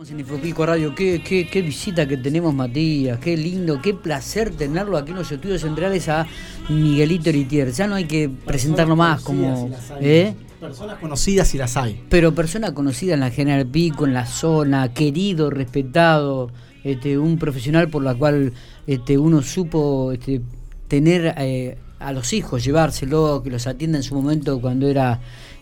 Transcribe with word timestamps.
En 0.00 0.20
Infopico 0.20 0.64
Radio, 0.64 0.94
qué, 0.94 1.20
qué, 1.20 1.48
qué, 1.48 1.60
visita 1.60 2.06
que 2.06 2.16
tenemos 2.16 2.54
Matías, 2.54 3.18
qué 3.18 3.36
lindo, 3.36 3.82
qué 3.82 3.94
placer 3.94 4.50
tenerlo 4.54 4.96
aquí 4.96 5.10
en 5.10 5.16
los 5.16 5.32
estudios 5.32 5.62
centrales 5.62 6.08
a 6.08 6.24
Miguelito 6.68 7.32
Ritier. 7.32 7.72
Ya 7.72 7.88
no 7.88 7.96
hay 7.96 8.04
que 8.04 8.28
presentarlo 8.28 8.94
más 8.94 9.22
como... 9.22 9.68
¿eh? 10.00 10.36
Personas 10.60 11.00
conocidas 11.00 11.52
y 11.56 11.58
las 11.58 11.76
hay. 11.76 12.04
Pero 12.08 12.32
persona 12.32 12.72
conocida 12.74 13.14
en 13.14 13.20
la 13.20 13.30
General 13.32 13.66
Pico, 13.66 14.06
en 14.06 14.14
la 14.14 14.24
zona, 14.24 14.94
querido, 14.94 15.50
respetado, 15.50 16.52
este, 16.84 17.18
un 17.18 17.36
profesional 17.36 17.88
por 17.88 18.04
la 18.04 18.14
cual 18.14 18.52
este, 18.86 19.18
uno 19.18 19.42
supo 19.42 20.12
este, 20.12 20.42
tener 20.86 21.34
eh, 21.38 21.76
a 21.98 22.12
los 22.12 22.32
hijos, 22.32 22.62
llevárselo, 22.62 23.42
que 23.42 23.50
los 23.50 23.66
atienda 23.66 23.98
en 23.98 24.04
su 24.04 24.14
momento 24.14 24.60
cuando 24.60 24.86
era 24.86 25.20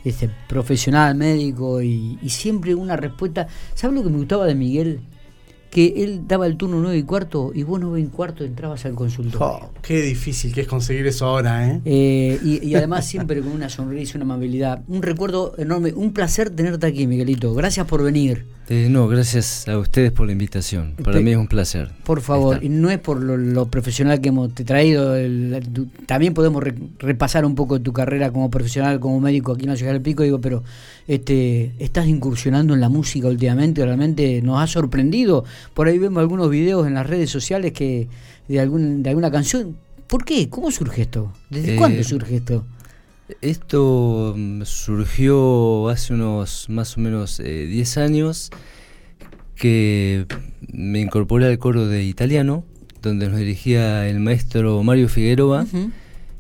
este, 0.09 0.31
profesional, 0.49 1.15
médico 1.15 1.83
y, 1.83 2.19
y 2.23 2.29
siempre 2.31 2.75
una 2.75 2.97
respuesta. 2.97 3.49
¿Sabes 3.75 3.97
lo 3.97 4.05
que 4.05 4.11
me 4.11 4.19
gustaba 4.19 4.47
de 4.47 4.55
Miguel? 4.55 5.01
que 5.77 5.93
él 6.05 6.23
daba 6.27 6.47
el 6.47 6.57
turno 6.57 6.81
9 6.81 6.97
y 6.97 7.03
cuarto 7.03 7.53
y 7.55 7.63
vos 7.63 7.79
9 7.79 8.01
y 8.01 8.07
cuarto 8.07 8.45
entrabas 8.45 8.87
al 8.87 8.95
consultorio. 8.95 9.47
Oh, 9.47 9.71
qué 9.83 10.01
difícil 10.01 10.55
que 10.55 10.63
es 10.63 10.67
conseguir 10.67 11.07
eso 11.07 11.27
ahora, 11.27 11.69
¿eh? 11.69 11.83
eh 11.85 12.41
y, 12.43 12.75
además 12.75 13.07
siempre 13.07 13.41
con 13.43 13.53
una 13.53 13.69
sonrisa, 13.69 14.17
una 14.17 14.25
amabilidad. 14.25 14.83
Un 14.89 15.03
recuerdo 15.03 15.55
enorme, 15.59 15.93
un 15.93 16.15
placer 16.15 16.49
tenerte 16.49 16.87
aquí, 16.87 17.07
Miguelito. 17.07 17.53
Gracias 17.53 17.87
por 17.87 18.03
venir. 18.03 18.47
Eh, 18.69 18.89
no, 18.91 19.07
gracias 19.07 19.69
a 19.69 19.79
ustedes 19.79 20.11
por 20.11 20.27
la 20.27 20.33
invitación. 20.33 20.95
Para 21.05 21.21
mí 21.21 21.31
es 21.31 21.37
un 21.37 21.47
placer. 21.47 21.91
Por 22.03 22.21
favor, 22.21 22.65
y 22.65 22.69
no 22.69 22.91
es 22.91 22.99
por 22.99 23.23
lo, 23.23 23.67
profesional 23.69 24.21
que 24.21 24.31
hemos 24.31 24.53
te 24.55 24.65
traído, 24.65 25.15
también 26.07 26.35
podemos 26.35 26.65
repasar 26.99 27.45
un 27.45 27.55
poco 27.55 27.81
tu 27.81 27.93
carrera 27.93 28.33
como 28.33 28.51
profesional, 28.51 28.99
como 28.99 29.21
médico 29.21 29.53
aquí 29.53 29.65
en 29.65 29.71
la 29.71 29.77
Ciudad 29.77 29.93
del 29.93 30.03
Pico, 30.03 30.25
digo, 30.25 30.41
pero 30.41 30.65
este, 31.07 31.75
estás 31.79 32.09
incursionando 32.09 32.75
en 32.75 32.81
la 32.81 32.89
música 32.89 33.29
últimamente, 33.29 33.85
realmente 33.85 34.43
nos 34.43 34.61
ha 34.61 34.67
sorprendido. 34.67 35.45
Por 35.73 35.87
ahí 35.87 35.99
vemos 35.99 36.21
algunos 36.21 36.51
videos 36.51 36.89
en 36.89 36.95
las 36.95 37.07
redes 37.07 37.31
sociales 37.31 37.73
que 37.73 38.09
de, 38.49 38.61
algún, 38.61 39.05
de 39.05 39.11
alguna 39.11 39.31
canción. 39.31 39.77
¿Por 40.09 40.25
qué? 40.25 40.49
¿Cómo 40.49 40.73
surge 40.73 41.03
esto? 41.03 41.33
¿Desde 41.51 41.75
eh, 41.75 41.77
cuándo 41.77 42.03
surge 42.03 42.37
esto? 42.37 42.65
Esto 43.41 44.35
mm, 44.37 44.63
surgió 44.63 45.89
hace 45.89 46.15
unos 46.15 46.69
más 46.69 46.97
o 46.97 47.01
menos 47.01 47.39
10 47.39 47.97
eh, 47.97 48.01
años 48.01 48.51
que 49.57 50.27
me 50.73 51.01
incorporé 51.01 51.47
al 51.47 51.59
coro 51.59 51.89
de 51.89 52.05
italiano, 52.05 52.65
donde 53.03 53.29
nos 53.29 53.39
dirigía 53.39 54.09
el 54.09 54.21
maestro 54.21 54.83
Mario 54.85 55.09
Figueroa. 55.09 55.67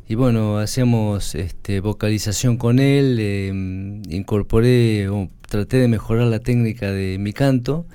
Y 0.08 0.14
bueno, 0.14 0.58
hacíamos 0.58 1.34
este, 1.34 1.80
vocalización 1.80 2.56
con 2.56 2.78
él, 2.78 3.18
em, 3.18 4.02
incorporé 4.08 5.08
o 5.08 5.28
traté 5.48 5.78
de 5.78 5.88
mejorar 5.88 6.28
la 6.28 6.38
técnica 6.38 6.92
de 6.92 7.18
mi 7.18 7.32
canto. 7.32 7.86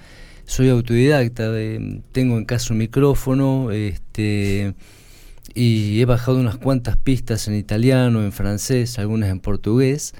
Soy 0.45 0.67
autodidacta, 0.67 1.49
tengo 2.11 2.37
en 2.37 2.43
casa 2.43 2.73
un 2.73 2.79
micrófono 2.79 3.71
este, 3.71 4.73
y 5.53 6.01
he 6.01 6.05
bajado 6.05 6.39
unas 6.39 6.57
cuantas 6.57 6.97
pistas 6.97 7.47
en 7.47 7.55
italiano, 7.55 8.23
en 8.23 8.31
francés, 8.31 8.99
algunas 8.99 9.29
en 9.29 9.39
portugués. 9.39 10.13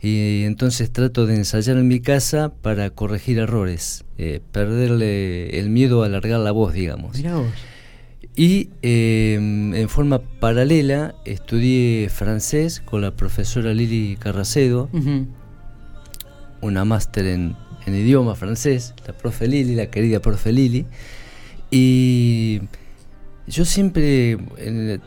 Y 0.00 0.42
entonces 0.44 0.92
trato 0.92 1.26
de 1.26 1.36
ensayar 1.36 1.76
en 1.76 1.86
mi 1.86 2.00
casa 2.00 2.52
para 2.60 2.90
corregir 2.90 3.38
errores, 3.38 4.04
eh, 4.18 4.40
perderle 4.50 5.60
el 5.60 5.70
miedo 5.70 6.02
a 6.02 6.06
alargar 6.06 6.40
la 6.40 6.50
voz, 6.50 6.74
digamos. 6.74 7.16
Y 8.34 8.70
em, 8.80 9.74
en 9.74 9.88
forma 9.88 10.20
paralela 10.40 11.14
estudié 11.24 12.08
francés 12.08 12.80
con 12.80 13.02
la 13.02 13.14
profesora 13.14 13.74
Lili 13.74 14.16
Carracedo, 14.18 14.88
una 16.62 16.84
máster 16.84 17.26
en, 17.26 17.56
idioma 17.86 18.34
francés, 18.34 18.94
la 19.06 19.12
profe 19.12 19.46
Lili, 19.46 19.76
la 19.76 19.86
querida 19.86 20.20
profe 20.20 20.50
Lili. 20.50 20.86
Y 21.70 22.62
yo 23.46 23.64
siempre 23.64 24.38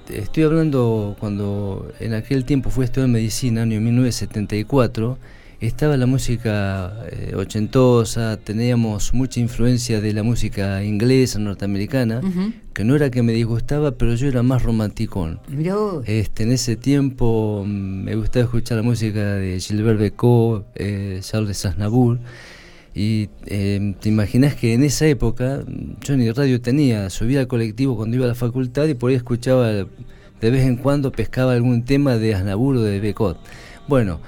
estoy 0.10 0.44
hablando 0.44 1.16
cuando 1.20 1.92
en 2.00 2.14
aquel 2.14 2.46
tiempo 2.46 2.70
fui 2.70 2.84
a 2.84 2.86
estudiar 2.86 3.10
medicina, 3.10 3.64
año 3.64 3.80
1974 3.82 5.18
estaba 5.60 5.98
la 5.98 6.06
música 6.06 6.94
eh, 7.12 7.34
ochentosa, 7.36 8.38
teníamos 8.38 9.14
mucha 9.14 9.40
influencia 9.40 10.02
de 10.02 10.14
la 10.14 10.24
música 10.24 10.84
inglesa, 10.84 11.40
norteamericana, 11.40 12.22
que 12.74 12.84
no 12.84 12.96
era 12.96 13.10
que 13.10 13.24
me 13.24 13.34
disgustaba, 13.34 13.92
pero 13.92 14.16
yo 14.16 14.28
era 14.28 14.44
más 14.44 14.64
romanticón. 14.64 15.40
Este, 16.06 16.44
en 16.44 16.52
ese 16.52 16.76
tiempo 16.76 17.64
mm, 17.66 18.04
me 18.04 18.16
gustaba 18.16 18.46
escuchar 18.46 18.78
la 18.78 18.84
música 18.84 19.36
de 19.36 19.60
Gilbert 19.60 20.00
Becot, 20.00 20.68
eh, 20.76 21.20
Charles 21.22 21.66
Aznavour, 21.66 22.20
y 22.96 23.28
em, 23.46 23.94
te 23.94 24.08
imaginas 24.08 24.56
que 24.56 24.74
en 24.74 24.84
esa 24.84 25.06
época 25.06 25.64
yo 26.02 26.16
ni 26.16 26.32
radio 26.32 26.62
tenía, 26.62 27.10
subía 27.10 27.42
al 27.42 27.48
colectivo 27.48 27.98
cuando 27.98 28.16
iba 28.16 28.26
a 28.26 28.30
la 28.30 28.36
facultad 28.36 28.88
y 28.88 28.94
por 28.94 29.10
ahí 29.10 29.18
escuchaba, 29.18 29.68
de 29.68 29.88
vez 30.40 30.66
en 30.66 30.78
cuando 30.78 31.12
pescaba 31.12 31.52
algún 31.52 31.84
tema 31.84 32.18
de 32.18 32.34
Aznavour 32.34 32.78
o 32.78 32.82
de 32.82 33.02
Becot. 33.02 33.38
Bueno, 33.90 34.22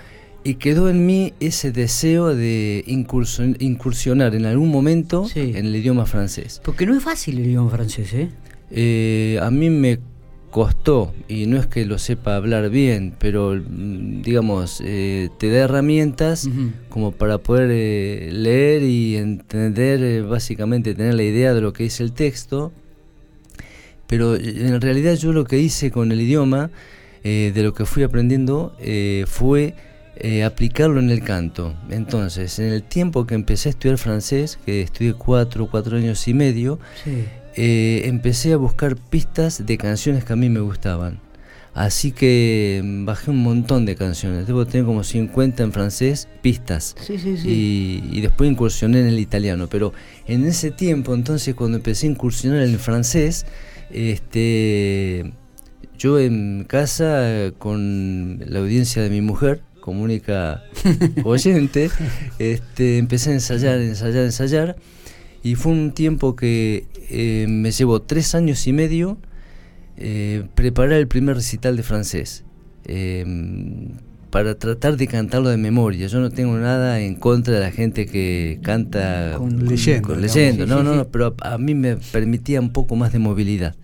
y 0.43 0.55
quedó 0.55 0.89
en 0.89 1.05
mí 1.05 1.33
ese 1.39 1.71
deseo 1.71 2.35
de 2.35 2.83
incursionar 2.87 4.35
en 4.35 4.45
algún 4.45 4.69
momento 4.69 5.25
en 5.33 5.65
el 5.65 5.75
idioma 5.75 6.05
francés. 6.05 6.61
Porque 6.63 6.85
no 6.85 6.95
es 6.95 7.01
fácil 7.01 7.37
el 7.37 7.47
idioma 7.47 7.69
francés, 7.69 8.13
¿eh? 8.13 8.29
¿eh? 8.71 9.39
a 9.41 9.49
mí 9.49 9.69
me 9.69 9.99
costó, 10.57 11.13
y 11.27 11.45
no 11.45 11.59
es 11.59 11.67
que 11.67 11.85
lo 11.85 11.99
sepa 11.99 12.35
hablar 12.35 12.71
bien, 12.71 13.13
pero 13.19 13.53
mm, 13.53 14.23
digamos, 14.23 14.81
eh, 14.83 15.29
te 15.37 15.51
da 15.51 15.65
herramientas 15.65 16.49
como 16.89 17.11
para 17.11 17.37
poder 17.37 17.69
eh, 17.71 18.29
leer 18.31 18.81
y 18.81 19.17
entender, 19.17 20.23
básicamente 20.23 20.95
tener 20.95 21.13
la 21.13 21.21
idea 21.21 21.53
de 21.53 21.61
lo 21.61 21.73
que 21.73 21.83
dice 21.83 22.01
el 22.01 22.11
texto. 22.11 22.71
Pero 24.07 24.35
en 24.35 24.81
realidad 24.81 25.13
yo 25.13 25.31
lo 25.31 25.45
que 25.45 25.59
hice 25.59 25.91
con 25.91 26.11
el 26.11 26.21
idioma, 26.21 26.71
de 27.23 27.61
lo 27.61 27.73
que 27.75 27.85
fui 27.85 28.01
aprendiendo, 28.01 28.75
fue 29.27 29.75
eh, 30.19 30.43
aplicarlo 30.43 30.99
en 30.99 31.11
el 31.11 31.23
canto. 31.23 31.75
Entonces, 31.91 32.57
en 32.57 32.73
el 32.73 32.81
tiempo 32.81 33.27
que 33.27 33.35
empecé 33.35 33.69
a 33.69 33.71
estudiar 33.71 33.99
francés, 33.99 34.57
que 34.65 34.81
estudié 34.81 35.13
cuatro, 35.13 35.67
cuatro 35.69 35.97
años 35.97 36.27
y 36.27 36.33
medio, 36.33 36.79
eh, 37.57 38.03
empecé 38.05 38.53
a 38.53 38.57
buscar 38.57 38.95
pistas 38.95 39.65
de 39.65 39.77
canciones 39.77 40.23
que 40.23 40.33
a 40.33 40.35
mí 40.35 40.47
me 40.47 40.59
gustaban. 40.59 41.19
Así 41.73 42.11
que 42.11 42.81
mm, 42.83 43.05
bajé 43.05 43.31
un 43.31 43.41
montón 43.41 43.85
de 43.85 43.95
canciones. 43.95 44.45
Debo 44.45 44.67
tener 44.67 44.85
como 44.85 45.03
50 45.03 45.63
en 45.63 45.73
francés, 45.73 46.27
pistas. 46.41 46.95
y, 47.09 48.03
y, 48.11 48.21
después 48.21 48.49
incursioné 48.49 49.01
en 49.01 49.07
el 49.07 49.19
italiano. 49.19 49.67
Pero 49.69 49.91
en 50.27 50.45
ese 50.45 50.69
tiempo, 50.69 51.15
entonces, 51.15 51.55
cuando 51.55 51.77
empecé 51.77 52.05
a 52.07 52.11
incursionar 52.11 52.61
en 52.61 52.69
el 52.69 52.79
francés, 52.79 53.47
este, 53.89 55.33
yo 55.97 56.19
en 56.19 56.63
casa, 56.67 57.51
con 57.57 58.39
la 58.45 58.59
audiencia 58.59 59.01
de 59.01 59.09
mi 59.09 59.21
mujer, 59.21 59.61
como 59.81 60.03
única 60.03 60.63
oyente, 61.23 61.89
este, 62.37 62.99
empecé 62.99 63.31
a 63.31 63.33
ensayar, 63.33 63.79
ensayar, 63.79 64.25
ensayar. 64.25 64.75
Y 65.43 65.55
fue 65.55 65.71
un 65.71 65.91
tiempo 65.91 66.35
que 66.35 66.85
eh, 67.09 67.45
me 67.47 67.71
llevó 67.71 68.01
tres 68.01 68.35
años 68.35 68.65
y 68.67 68.73
medio 68.73 69.17
eh, 69.97 70.47
preparar 70.55 70.93
el 70.93 71.07
primer 71.07 71.35
recital 71.35 71.77
de 71.77 71.83
francés. 71.83 72.43
Em, 72.85 73.89
para 74.29 74.55
tratar 74.55 74.97
de 74.97 75.07
cantarlo 75.07 75.49
de 75.49 75.57
memoria. 75.57 76.07
Yo 76.07 76.19
no 76.19 76.29
tengo 76.29 76.57
nada 76.57 76.99
en 76.99 77.15
contra 77.15 77.55
de 77.55 77.59
la 77.61 77.71
gente 77.71 78.05
que 78.05 78.59
canta 78.61 79.35
con 79.37 79.65
leyenda. 79.65 80.15
leyenda. 80.15 80.65
No, 80.65 80.83
no, 80.83 80.95
no, 80.95 81.07
pero 81.07 81.35
a, 81.41 81.53
a, 81.53 81.57
mí 81.57 81.73
me 81.73 81.95
permitía 81.95 82.59
un 82.59 82.71
poco 82.71 82.95
más 82.95 83.13
de 83.13 83.19
movilidad. 83.19 83.75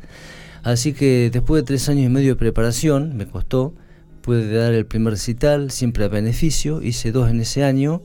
Así 0.63 0.93
que 0.93 1.29
después 1.31 1.61
de 1.61 1.65
tres 1.65 1.89
años 1.89 2.05
y 2.05 2.09
medio 2.09 2.29
de 2.29 2.35
preparación, 2.35 3.17
me 3.17 3.25
costó, 3.25 3.73
pude 4.21 4.53
dar 4.53 4.73
el 4.73 4.85
primer 4.85 5.13
recital, 5.13 5.71
siempre 5.71 6.05
a 6.05 6.07
beneficio, 6.07 6.81
hice 6.81 7.11
dos 7.11 7.29
en 7.29 7.41
ese 7.41 7.63
año. 7.63 8.01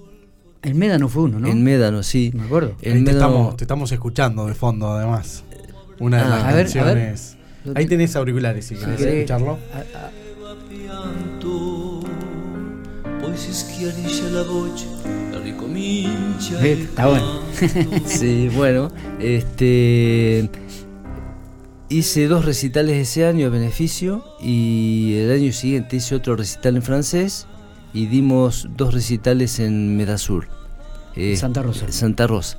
En 0.62 0.78
Médano 0.78 1.08
fue 1.08 1.24
uno, 1.24 1.38
¿no? 1.38 1.48
En 1.48 1.62
Médano, 1.62 2.02
sí. 2.02 2.30
Me 2.34 2.44
acuerdo. 2.44 2.74
Ahí 2.84 3.04
te, 3.04 3.10
estamos, 3.60 3.92
escuchando 3.92 4.46
de 4.46 4.54
fondo, 4.54 4.92
además. 4.92 5.44
Una 5.98 6.18
de 6.18 6.22
ah, 6.24 6.28
las 6.28 6.54
canciones. 6.54 7.36
Ahí 7.74 7.86
tenés 7.86 8.16
auriculares, 8.16 8.66
si 8.66 8.74
querés 8.74 9.00
escucharlo. 9.00 9.58
Está 16.62 17.06
bueno. 17.06 17.40
sí, 18.06 18.48
bueno, 18.54 18.90
este 19.20 20.50
Hice 21.90 22.26
dos 22.26 22.44
recitales 22.44 22.96
ese 22.96 23.24
año 23.24 23.46
a 23.46 23.50
beneficio 23.50 24.22
y 24.42 25.14
el 25.16 25.32
año 25.32 25.52
siguiente 25.52 25.96
hice 25.96 26.14
otro 26.16 26.36
recital 26.36 26.76
en 26.76 26.82
francés 26.82 27.46
y 27.92 28.06
dimos 28.06 28.68
dos 28.76 28.94
recitales 28.94 29.58
en 29.58 29.96
Medasur. 29.96 30.48
Eh, 31.14 31.36
Santa 31.36 31.62
Rosa. 31.62 31.90
Santa 31.90 32.26
Rosa. 32.26 32.58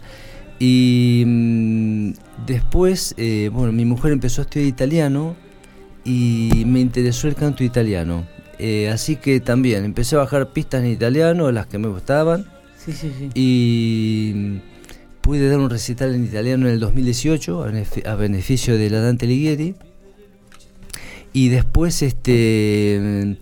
Y 0.60 1.24
mm, 1.26 2.12
después, 2.46 3.16
eh, 3.18 3.50
bueno, 3.52 3.72
mi 3.72 3.86
mujer 3.86 4.12
empezó 4.12 4.42
a 4.42 4.44
estudiar 4.44 4.68
italiano 4.68 5.36
y 6.04 6.64
me 6.66 6.80
interesó 6.82 7.28
el 7.28 7.36
canto 7.36 7.64
italiano. 7.64 8.26
Eh, 8.58 8.90
así 8.90 9.16
que 9.16 9.40
también 9.40 9.86
empecé 9.86 10.16
a 10.16 10.20
bajar 10.20 10.52
pistas 10.52 10.84
en 10.84 10.92
italiano, 10.92 11.52
las 11.52 11.68
que 11.68 11.78
me 11.78 11.88
gustaban. 11.88 12.46
Sí, 12.78 12.92
sí, 12.92 13.12
sí. 13.18 13.30
Y 13.34 14.60
pude 15.22 15.48
dar 15.48 15.60
un 15.60 15.70
recital 15.70 16.14
en 16.14 16.26
italiano 16.26 16.68
en 16.68 16.74
el 16.74 16.80
2018 16.80 17.66
a 18.06 18.16
beneficio 18.16 18.78
de 18.78 18.90
la 18.90 19.00
Dante 19.00 19.26
Alighieri. 19.26 19.76
Y 21.32 21.50
después 21.50 22.02
este 22.02 23.38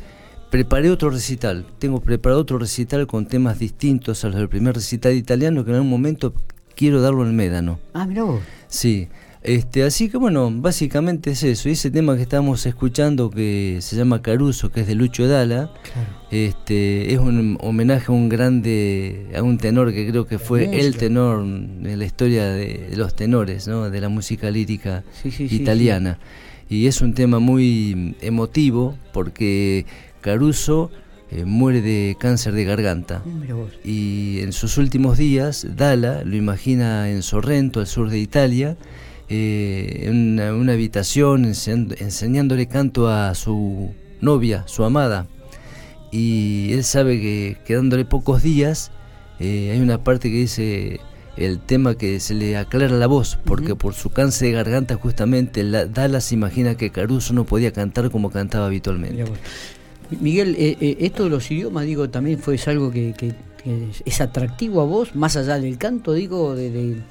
preparé 0.50 0.90
otro 0.90 1.10
recital. 1.10 1.66
Tengo 1.80 2.00
preparado 2.02 2.42
otro 2.42 2.58
recital 2.58 3.08
con 3.08 3.26
temas 3.26 3.60
distintos 3.60 4.24
a 4.24 4.28
los 4.28 4.38
del 4.38 4.50
primer 4.50 4.76
recital 4.76 5.14
italiano 5.14 5.64
que 5.64 5.72
en 5.72 5.76
algún 5.76 5.90
momento 5.90 6.34
quiero 6.76 7.02
darlo 7.02 7.26
en 7.26 7.36
Médano. 7.36 7.80
Ah, 7.94 8.06
mira 8.06 8.24
vos. 8.24 8.42
Sí. 8.68 9.10
Este, 9.44 9.84
así 9.84 10.10
que 10.10 10.18
bueno, 10.18 10.52
básicamente 10.52 11.32
es 11.32 11.44
eso. 11.44 11.70
Y 11.70 11.74
ese 11.74 11.90
tema 11.90 12.16
que 12.16 12.22
estamos 12.22 12.66
escuchando 12.66 13.30
que 13.30 13.78
se 13.82 13.96
llama 13.96 14.22
Caruso, 14.22 14.72
que 14.72 14.82
es 14.82 14.88
de 14.88 14.96
Lucho 14.96 15.28
Dala, 15.28 15.72
este, 16.32 17.14
es 17.14 17.20
un 17.20 17.58
homenaje 17.62 18.12
a 18.12 18.16
un 18.16 18.28
grande, 18.28 19.28
a 19.36 19.42
un 19.44 19.58
tenor 19.58 19.94
que 19.94 20.10
creo 20.10 20.26
que 20.26 20.38
fue 20.38 20.80
el 20.80 20.98
tenor 20.98 21.46
en 21.46 21.98
la 21.98 22.06
historia 22.06 22.46
de, 22.48 22.92
los 22.96 23.16
tenores, 23.16 23.68
¿no? 23.68 23.90
de 23.90 24.02
la 24.02 24.10
música 24.10 24.52
lírica 24.52 25.04
italiana. 25.24 26.20
y 26.70 26.88
es 26.88 27.02
un 27.02 27.14
tema 27.14 27.40
muy 27.40 28.18
emotivo 28.20 28.98
porque 29.14 29.86
Caruso 30.22 30.92
eh, 31.30 31.44
muere 31.44 31.82
de 31.82 32.16
cáncer 32.18 32.54
de 32.54 32.64
garganta. 32.64 33.22
Y 33.84 34.40
en 34.40 34.54
sus 34.54 34.78
últimos 34.78 35.18
días, 35.18 35.68
Dala 35.76 36.24
lo 36.24 36.38
imagina 36.38 37.10
en 37.10 37.22
Sorrento, 37.22 37.82
al 37.82 37.88
sur 37.88 38.10
de 38.10 38.20
Italia, 38.20 38.78
eh, 39.28 40.04
en 40.06 40.40
una, 40.40 40.72
habitación 40.72 41.44
enseñándole 41.46 42.68
canto 42.68 43.10
a 43.10 43.36
su 43.36 43.94
novia, 44.22 44.64
su 44.68 44.86
amada. 44.86 45.28
Y 46.14 46.72
él 46.72 46.86
sabe 46.86 47.20
que 47.20 47.58
quedándole 47.66 48.06
pocos 48.06 48.42
días, 48.42 48.92
eh, 49.40 49.72
hay 49.74 49.82
una 49.82 50.06
parte 50.06 50.32
que 50.32 50.38
dice 50.38 51.02
el 51.36 51.60
tema 51.60 51.96
que 51.96 52.22
se 52.22 52.36
le 52.36 52.56
aclara 52.56 52.88
la 52.90 53.08
voz, 53.08 53.38
porque 53.44 53.76
por 53.76 53.94
su 53.94 54.12
cáncer 54.12 54.48
de 54.48 54.54
garganta 54.54 54.96
justamente 54.96 55.64
Dala 55.64 56.22
se 56.22 56.36
imagina 56.36 56.76
que 56.76 56.90
Caruso 56.90 57.34
no 57.34 57.44
podía 57.44 57.74
cantar 57.74 58.10
como 58.12 58.32
cantaba 58.32 58.66
habitualmente. 58.68 59.26
Miguel, 60.12 60.56
eh, 60.58 60.98
esto 61.00 61.26
de 61.26 61.30
los 61.30 61.50
idiomas, 61.52 61.86
digo, 61.86 62.10
también 62.10 62.40
fue 62.40 62.60
algo 62.68 62.92
que, 62.92 63.14
es 64.06 64.22
atractivo 64.22 64.82
a 64.82 64.86
vos, 64.86 65.14
más 65.16 65.36
allá 65.36 65.60
del 65.60 65.78
canto, 65.78 66.14
digo, 66.14 66.56
de 66.56 67.02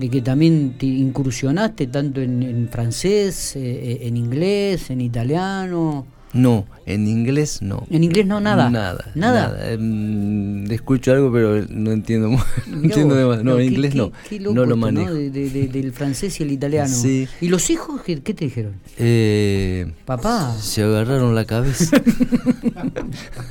de 0.00 0.08
que 0.08 0.22
también 0.22 0.78
te 0.78 0.86
incursionaste 0.86 1.86
tanto 1.88 2.22
en, 2.22 2.68
francés, 2.72 3.54
eh, 3.54 3.60
eh, 3.60 3.98
en 4.08 4.16
inglés, 4.16 4.88
en 4.88 5.02
italiano. 5.02 6.06
No, 6.32 6.66
en 6.86 7.08
inglés 7.08 7.60
no. 7.60 7.86
¿En 7.90 8.04
inglés 8.04 8.26
no 8.26 8.40
nada? 8.40 8.70
Nada. 8.70 9.10
¿Nada? 9.14 9.72
Em, 9.72 10.70
escucho 10.70 11.12
algo, 11.12 11.32
pero 11.32 11.66
no 11.68 11.90
entiendo, 11.90 12.28
no 12.68 12.82
entiendo 12.82 13.16
demasiado. 13.16 13.44
No, 13.44 13.58
en 13.58 13.66
inglés 13.66 13.94
no. 13.94 14.12
no 14.52 14.64
lo 14.64 14.76
manejo. 14.76 15.12
del 15.12 15.92
francés 15.92 16.38
y 16.40 16.44
el 16.44 16.52
italiano. 16.52 16.94
Sí. 16.94 17.26
¿Y 17.40 17.48
los 17.48 17.68
hijos 17.70 18.02
qué, 18.02 18.16
te 18.16 18.32
dijeron? 18.32 18.74
Eh, 18.96 19.92
Papá. 20.04 20.56
Se 20.60 20.82
agarraron 20.82 21.34
la 21.34 21.44
cabeza. 21.44 21.96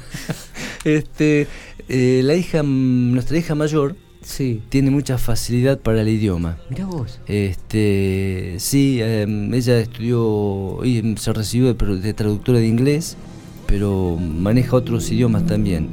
este, 0.86 1.48
eh, 1.90 2.22
la 2.24 2.36
hija, 2.36 2.64
nuestra 2.64 3.38
hija 3.38 3.56
mayor 3.56 3.96
sí. 4.30 4.62
tiene 4.70 4.92
mucha 4.92 5.18
facilidad 5.18 5.80
para 5.80 6.02
el 6.02 6.08
idioma. 6.08 6.58
Mirá 6.70 6.86
vos. 6.86 7.20
Este, 7.28 8.56
sí, 8.60 9.02
em, 9.02 9.54
ella 9.54 9.80
estudió 9.80 10.84
y 10.86 11.16
se 11.18 11.34
recibió 11.34 11.74
de, 11.74 12.14
traductora 12.14 12.60
de 12.60 12.68
inglés, 12.68 13.18
pero 13.68 14.18
maneja 14.18 14.76
otros 14.76 15.12
idiomas 15.12 15.46
también. 15.46 15.90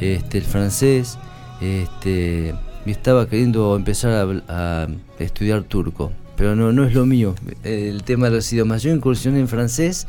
Este, 0.00 0.38
el 0.38 0.44
francés, 0.44 1.18
este, 1.60 2.54
y 2.86 2.90
estaba 2.90 3.28
queriendo 3.28 3.76
empezar 3.76 4.42
a, 4.48 4.88
estudiar 5.18 5.64
turco, 5.64 6.12
pero 6.36 6.56
no, 6.56 6.72
no 6.72 6.84
es 6.84 6.94
lo 6.94 7.04
mío, 7.04 7.34
el 7.62 8.02
tema 8.04 8.30
de 8.30 8.36
los 8.36 8.52
idiomas. 8.52 8.82
Yo 8.82 8.94
incursioné 8.94 9.40
en 9.40 9.48
francés 9.48 10.06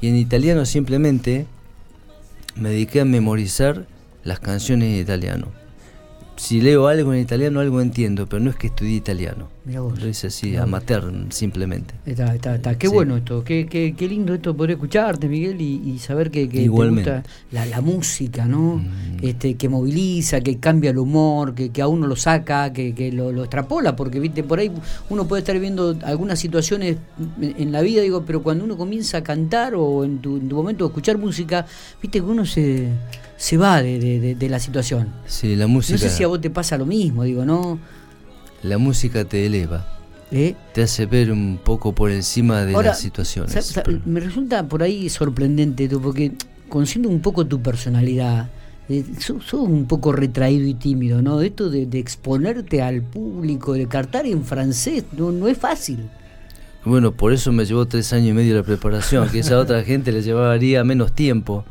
y 0.00 0.08
en 0.08 0.16
italiano 0.16 0.66
simplemente 0.66 1.46
me 2.56 2.70
dediqué 2.70 3.00
a 3.00 3.04
memorizar 3.04 3.86
las 4.22 4.40
canciones 4.40 4.94
en 4.94 5.00
italiano 5.00 5.59
si 6.40 6.62
leo 6.62 6.86
algo 6.88 7.12
en 7.12 7.20
italiano, 7.20 7.60
algo 7.60 7.82
entiendo, 7.82 8.26
pero 8.26 8.42
no 8.42 8.48
es 8.48 8.56
que 8.56 8.68
estudie 8.68 8.94
italiano. 8.96 9.48
Lo 9.66 10.08
hice 10.08 10.28
así, 10.28 10.56
amateur, 10.56 11.12
simplemente. 11.28 11.92
Está, 12.06 12.34
está, 12.34 12.54
está. 12.54 12.78
Qué 12.78 12.88
bueno 12.88 13.18
esto, 13.18 13.44
qué, 13.44 13.66
qué, 13.66 13.94
qué, 13.94 14.08
lindo 14.08 14.32
esto 14.32 14.56
poder 14.56 14.70
escucharte, 14.72 15.28
Miguel, 15.28 15.60
y, 15.60 15.98
saber 15.98 16.30
que, 16.30 16.48
que 16.48 16.62
te 16.62 16.68
gusta 16.68 17.22
la, 17.52 17.66
la 17.66 17.82
música, 17.82 18.46
¿no? 18.46 18.76
Mm. 18.76 19.18
Este, 19.20 19.54
que 19.56 19.68
moviliza, 19.68 20.40
que 20.40 20.58
cambia 20.58 20.92
el 20.92 20.98
humor, 20.98 21.54
que, 21.54 21.68
que 21.68 21.82
a 21.82 21.88
uno 21.88 22.06
lo 22.06 22.16
saca, 22.16 22.72
que, 22.72 22.94
que 22.94 23.12
lo, 23.12 23.32
lo, 23.32 23.42
extrapola, 23.42 23.94
porque 23.94 24.18
viste 24.18 24.42
por 24.42 24.60
ahí 24.60 24.72
uno 25.10 25.28
puede 25.28 25.40
estar 25.40 25.58
viendo 25.58 25.94
algunas 26.04 26.38
situaciones 26.38 26.96
en 27.38 27.70
la 27.70 27.82
vida, 27.82 28.00
digo, 28.00 28.24
pero 28.24 28.42
cuando 28.42 28.64
uno 28.64 28.78
comienza 28.78 29.18
a 29.18 29.22
cantar 29.22 29.74
o 29.74 30.04
en 30.06 30.20
tu, 30.20 30.38
en 30.38 30.48
tu 30.48 30.56
momento 30.56 30.84
de 30.84 30.88
escuchar 30.88 31.18
música, 31.18 31.66
viste 32.00 32.20
que 32.20 32.24
uno 32.24 32.46
se 32.46 32.88
se 33.40 33.56
va 33.56 33.80
de, 33.80 34.34
de, 34.34 34.48
la 34.50 34.60
situación. 34.60 35.08
Sí, 35.24 35.56
la 35.56 35.66
música. 35.66 35.94
No 35.94 35.98
sé 35.98 36.10
si 36.10 36.22
a 36.22 36.26
vos 36.26 36.42
te 36.42 36.50
pasa 36.50 36.76
lo 36.76 36.84
mismo, 36.84 37.24
digo, 37.24 37.46
¿no? 37.46 37.78
La 38.62 38.76
música 38.76 39.24
te 39.24 39.46
eleva. 39.46 39.86
¿Eh? 40.30 40.54
Te 40.74 40.82
hace 40.82 41.06
ver 41.06 41.32
un 41.32 41.58
poco 41.64 41.94
por 41.94 42.10
encima 42.10 42.66
de 42.66 42.74
las 42.74 43.00
situaciones. 43.00 43.80
me 44.04 44.20
resulta 44.20 44.68
por 44.68 44.82
ahí 44.82 45.08
sorprendente, 45.08 45.88
porque 45.88 46.32
conociendo 46.68 47.08
un 47.08 47.22
poco 47.22 47.46
tu 47.46 47.62
personalidad, 47.62 48.50
eh, 48.90 49.06
sos, 49.18 49.54
un 49.54 49.86
poco 49.86 50.12
retraído 50.12 50.68
y 50.68 50.74
tímido, 50.74 51.22
¿no? 51.22 51.40
Esto 51.40 51.70
de, 51.70 51.88
exponerte 51.98 52.82
al 52.82 53.00
público, 53.00 53.72
de 53.72 53.88
cantar 53.88 54.26
en 54.26 54.44
francés, 54.44 55.04
no, 55.16 55.32
no 55.32 55.48
es 55.48 55.56
fácil. 55.56 56.10
Bueno, 56.84 57.12
por 57.12 57.32
eso 57.32 57.52
me 57.52 57.64
llevó 57.64 57.86
tres 57.86 58.12
años 58.12 58.28
y 58.28 58.32
medio 58.34 58.54
la 58.54 58.64
preparación, 58.64 59.30
que 59.30 59.38
esa 59.38 59.58
otra 59.58 59.82
gente 59.82 60.12
le 60.12 60.20
llevaría 60.20 60.84
menos 60.84 61.14
tiempo. 61.14 61.64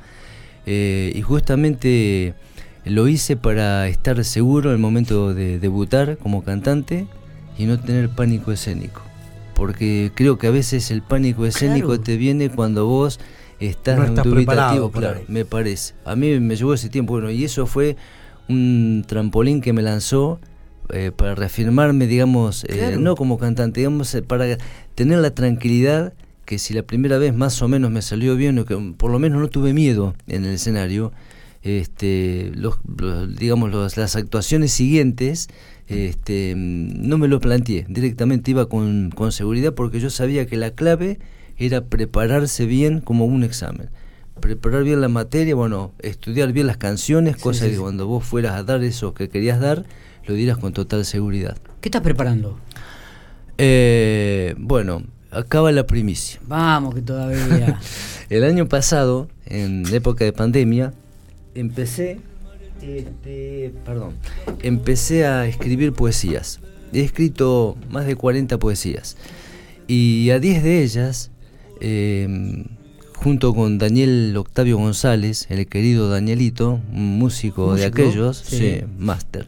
Eh, 0.66 1.12
y 1.16 1.22
justamente 1.22 2.34
lo 2.86 3.08
hice 3.08 3.38
para 3.38 3.88
estar 3.88 4.24
seguro 4.24 4.70
en 4.70 4.76
el 4.76 4.82
momento 4.82 5.34
de 5.34 5.60
debutar 5.60 6.18
como 6.18 6.44
cantante 6.44 7.08
y 7.58 7.66
no 7.66 7.80
tener 7.80 8.10
pánico 8.10 8.52
escénico. 8.52 9.02
Porque 9.54 10.12
creo 10.16 10.38
que 10.38 10.48
a 10.48 10.52
veces 10.52 10.90
el 10.92 11.02
pánico 11.02 11.46
escénico 11.46 12.00
te 12.00 12.18
viene 12.18 12.50
cuando 12.50 12.86
vos 12.86 13.20
estás, 13.60 14.08
en 14.08 14.16
dubitativo, 14.16 14.92
claro, 14.92 15.22
me 15.28 15.44
parece. 15.44 15.94
A 16.06 16.16
mí 16.16 16.40
me 16.40 16.56
llevó 16.56 16.74
ese 16.74 16.90
tiempo, 16.90 17.14
bueno, 17.14 17.30
y 17.30 17.44
eso 17.44 17.66
fue 17.66 17.98
un 18.48 19.04
trampolín 19.06 19.60
que 19.62 19.74
me 19.74 19.82
lanzó 19.82 20.40
eh, 20.92 21.12
para 21.16 21.36
reafirmarme, 21.36 22.08
digamos, 22.08 22.64
eh, 22.70 22.96
no 22.98 23.16
como 23.16 23.38
cantante, 23.38 23.82
digamos, 23.82 24.18
para 24.28 24.58
tener 24.96 25.20
la 25.20 25.32
tranquilidad 25.32 26.14
que 26.50 26.58
si 26.58 26.74
la 26.74 26.82
primera 26.82 27.20
vez 27.20 27.32
más 27.36 27.62
o 27.62 27.68
menos 27.68 27.92
me 27.92 28.02
salió 28.02 28.36
bien, 28.36 28.58
o 28.58 28.66
que 28.66 28.76
por 28.98 29.12
lo 29.12 29.20
menos 29.20 29.40
no 29.40 29.50
tuve 29.50 29.72
miedo 29.72 30.16
en 30.26 30.46
el 30.46 30.56
escenario, 30.56 31.14
este, 31.62 32.52
los, 32.56 32.80
digamos 33.38 33.72
las 33.96 34.16
actuaciones 34.16 34.72
siguientes 34.72 35.48
este, 35.86 36.56
no 36.58 37.20
me 37.20 37.28
lo 37.28 37.40
planteé, 37.40 37.86
directamente 37.88 38.50
iba 38.50 38.68
con, 38.68 39.12
con 39.12 39.32
seguridad 39.32 39.76
porque 39.76 40.00
yo 40.00 40.10
sabía 40.10 40.48
que 40.48 40.58
la 40.58 40.72
clave 40.72 41.20
era 41.56 41.86
prepararse 41.86 42.66
bien 42.66 43.00
como 43.00 43.26
un 43.26 43.44
examen 43.44 43.92
preparar 44.42 44.84
bien 44.84 45.02
la 45.02 45.10
materia, 45.10 45.54
bueno, 45.54 45.92
estudiar 46.00 46.52
bien 46.52 46.66
las 46.66 46.78
canciones, 46.78 47.38
cosa 47.38 47.70
que 47.70 47.78
cuando 47.78 48.08
vos 48.08 48.24
fueras 48.24 48.54
a 48.54 48.64
dar 48.64 48.82
eso 48.84 49.14
que 49.14 49.30
querías 49.30 49.60
dar, 49.60 49.86
lo 50.26 50.34
dieras 50.34 50.58
con 50.58 50.74
total 50.74 51.06
seguridad. 51.06 51.58
¿Qué 51.82 51.90
estás 51.90 52.02
preparando? 52.02 52.58
Eh, 53.58 54.56
bueno, 54.58 55.04
acaba 55.32 55.72
la 55.72 55.86
primicia. 55.86 56.40
Vamos, 56.48 56.96
que 56.96 57.02
todavía. 57.02 57.80
el 58.30 58.44
año 58.44 58.68
pasado, 58.68 59.30
en 59.46 59.86
época 59.94 60.26
de 60.26 60.34
pandemia, 60.34 60.94
empecé, 61.56 62.20
este, 62.82 63.74
perdón, 63.86 64.14
empecé 64.62 65.26
a 65.26 65.48
escribir 65.48 65.94
poesías. 65.94 66.60
He 66.94 67.02
escrito 67.02 67.78
más 67.90 68.06
de 68.06 68.16
40 68.16 68.58
poesías. 68.58 69.18
Y 69.88 70.30
a 70.32 70.40
10 70.40 70.64
de 70.64 70.84
ellas, 70.84 71.32
em, 71.82 72.66
junto 73.16 73.54
con 73.54 73.78
Daniel 73.78 74.36
Octavio 74.38 74.78
González, 74.78 75.48
el 75.50 75.68
querido 75.68 76.10
Danielito, 76.10 76.80
un 76.92 77.20
músico, 77.20 77.76
de 77.76 77.86
aquellos, 77.86 78.38
sí, 78.38 78.82
máster, 78.98 79.48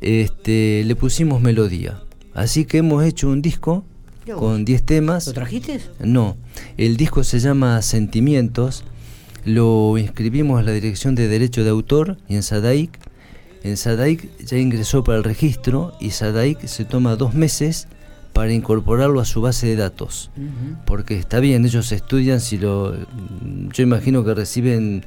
este, 0.00 0.82
le 0.84 0.96
pusimos 0.96 1.40
melodía. 1.40 2.02
Así 2.34 2.64
que 2.64 2.78
hemos 2.78 3.04
hecho 3.04 3.28
un 3.28 3.42
disco 3.42 3.84
con 4.36 4.64
10 4.64 4.82
temas. 4.82 5.26
¿Lo 5.26 5.32
trajiste? 5.32 5.80
No, 6.00 6.36
el 6.76 6.96
disco 6.96 7.24
se 7.24 7.40
llama 7.40 7.80
Sentimientos, 7.82 8.84
lo 9.44 9.96
inscribimos 9.98 10.58
a 10.58 10.62
la 10.62 10.72
Dirección 10.72 11.14
de 11.14 11.28
Derecho 11.28 11.64
de 11.64 11.70
Autor 11.70 12.18
y 12.28 12.34
en 12.34 12.42
Sadaic. 12.42 12.98
En 13.62 13.76
Sadaic 13.76 14.28
ya 14.38 14.58
ingresó 14.58 15.04
para 15.04 15.18
el 15.18 15.24
registro 15.24 15.94
y 16.00 16.10
Sadaic 16.10 16.66
se 16.66 16.84
toma 16.84 17.16
dos 17.16 17.34
meses 17.34 17.88
para 18.32 18.52
incorporarlo 18.52 19.20
a 19.20 19.24
su 19.24 19.40
base 19.40 19.66
de 19.66 19.76
datos. 19.76 20.30
Porque 20.86 21.16
está 21.16 21.40
bien, 21.40 21.64
ellos 21.64 21.90
estudian 21.92 22.40
si 22.40 22.58
lo... 22.58 22.94
Yo 23.72 23.82
imagino 23.82 24.24
que 24.24 24.34
reciben 24.34 25.04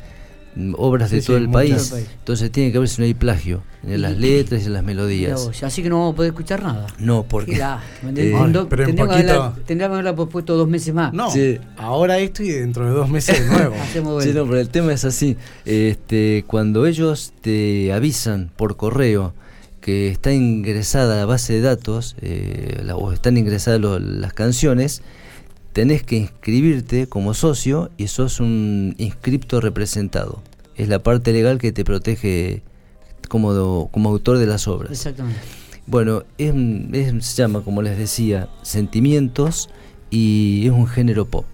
obras 0.77 1.12
de 1.12 1.22
todo 1.22 1.38
el 1.38 1.50
país. 1.50 1.93
Entonces 2.20 2.51
tiene 2.51 2.72
que 2.72 2.79
ver 2.79 2.88
si 2.88 3.01
no 3.01 3.05
hay 3.05 3.13
plagio 3.13 3.63
en 3.88 4.01
las 4.01 4.17
letras 4.17 4.63
y 4.63 4.65
en 4.65 4.74
las 4.74 4.84
melodías. 4.84 5.50
así 5.63 5.81
que 5.81 5.89
no 5.89 6.00
vamos 6.00 6.13
a 6.13 6.15
poder 6.15 6.29
escuchar 6.31 6.63
nada. 6.63 6.88
No, 7.00 7.24
porque. 7.24 7.55
Eh, 7.55 8.36
pero 8.70 8.86
tendríamos, 8.86 9.60
que 9.65 9.84
haberla, 9.84 10.15
pospuesto 10.15 10.55
dos 10.55 10.67
meses 10.67 10.93
más. 10.93 11.13
No, 11.13 11.29
ahora 11.77 12.20
esto 12.20 12.43
y 12.43 12.50
dentro 12.50 12.86
de 12.86 12.91
dos 12.91 13.10
meses 13.10 13.39
de 13.39 13.48
nuevo. 13.48 13.75
sí, 14.22 14.31
no, 14.34 14.46
pero 14.46 14.60
el 14.60 14.70
tema 14.70 14.93
es 14.93 15.05
así. 15.05 15.38
Este, 15.65 16.43
cuando 16.48 16.86
ellos 16.86 17.34
te 17.41 17.93
avisan 17.93 18.51
por 18.55 18.75
correo 18.75 19.34
que 19.81 20.10
está 20.10 20.31
ingresada 20.31 21.17
la 21.17 21.25
base 21.25 21.53
de 21.53 21.62
datos 21.62 22.15
eh, 22.22 22.88
o 22.93 23.12
están 23.12 23.38
ingresadas 23.38 23.81
las 23.81 24.31
canciones, 24.34 25.01
tenés 25.73 26.03
que 26.03 26.17
inscribirte 26.17 27.07
como 27.07 27.33
socio 27.33 27.91
y 27.97 28.07
sos 28.07 28.39
un 28.39 28.95
inscripto 28.97 29.61
representado. 29.61 30.41
Es 30.75 30.89
la 30.89 30.99
parte 30.99 31.33
legal 31.33 31.59
que 31.59 31.71
te 31.71 31.83
protege 31.83 32.63
como, 33.29 33.89
como 33.91 34.09
autor 34.09 34.37
de 34.37 34.47
las 34.47 34.67
obras. 34.67 34.91
Exactamente. 34.91 35.39
Bueno, 35.87 36.23
se 36.37 37.35
llama, 37.35 37.61
como 37.61 37.81
les 37.81 37.97
decía, 37.97 38.49
Sentimientos 38.61 39.69
y 40.09 40.65
es 40.65 40.71
un 40.71 40.87
género 40.87 41.25
pop. 41.25 41.45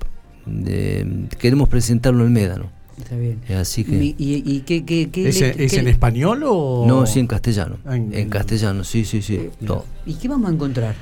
queremos 1.39 1.69
presentarlo 1.69 2.25
en 2.25 2.33
Médano. 2.33 2.77
Está 2.97 3.15
bien. 3.15 3.39
Así 3.55 3.83
que, 3.83 4.15
¿Y, 4.17 4.61
qué, 4.61 4.83
qué, 4.83 5.09
¿Es, 5.27 5.73
en 5.73 5.87
español 5.87 6.43
o...? 6.45 6.85
No, 6.87 7.05
sí, 7.05 7.19
en 7.19 7.27
castellano. 7.27 7.77
Ah, 7.85 7.95
en, 7.95 8.29
castellano, 8.29 8.83
sí, 8.83 9.05
sí, 9.05 9.21
sí. 9.21 9.35
Eh, 9.35 9.51
¿Y 10.07 10.15
qué 10.15 10.27
vamos 10.27 10.49
a 10.49 10.53
encontrar? 10.53 10.95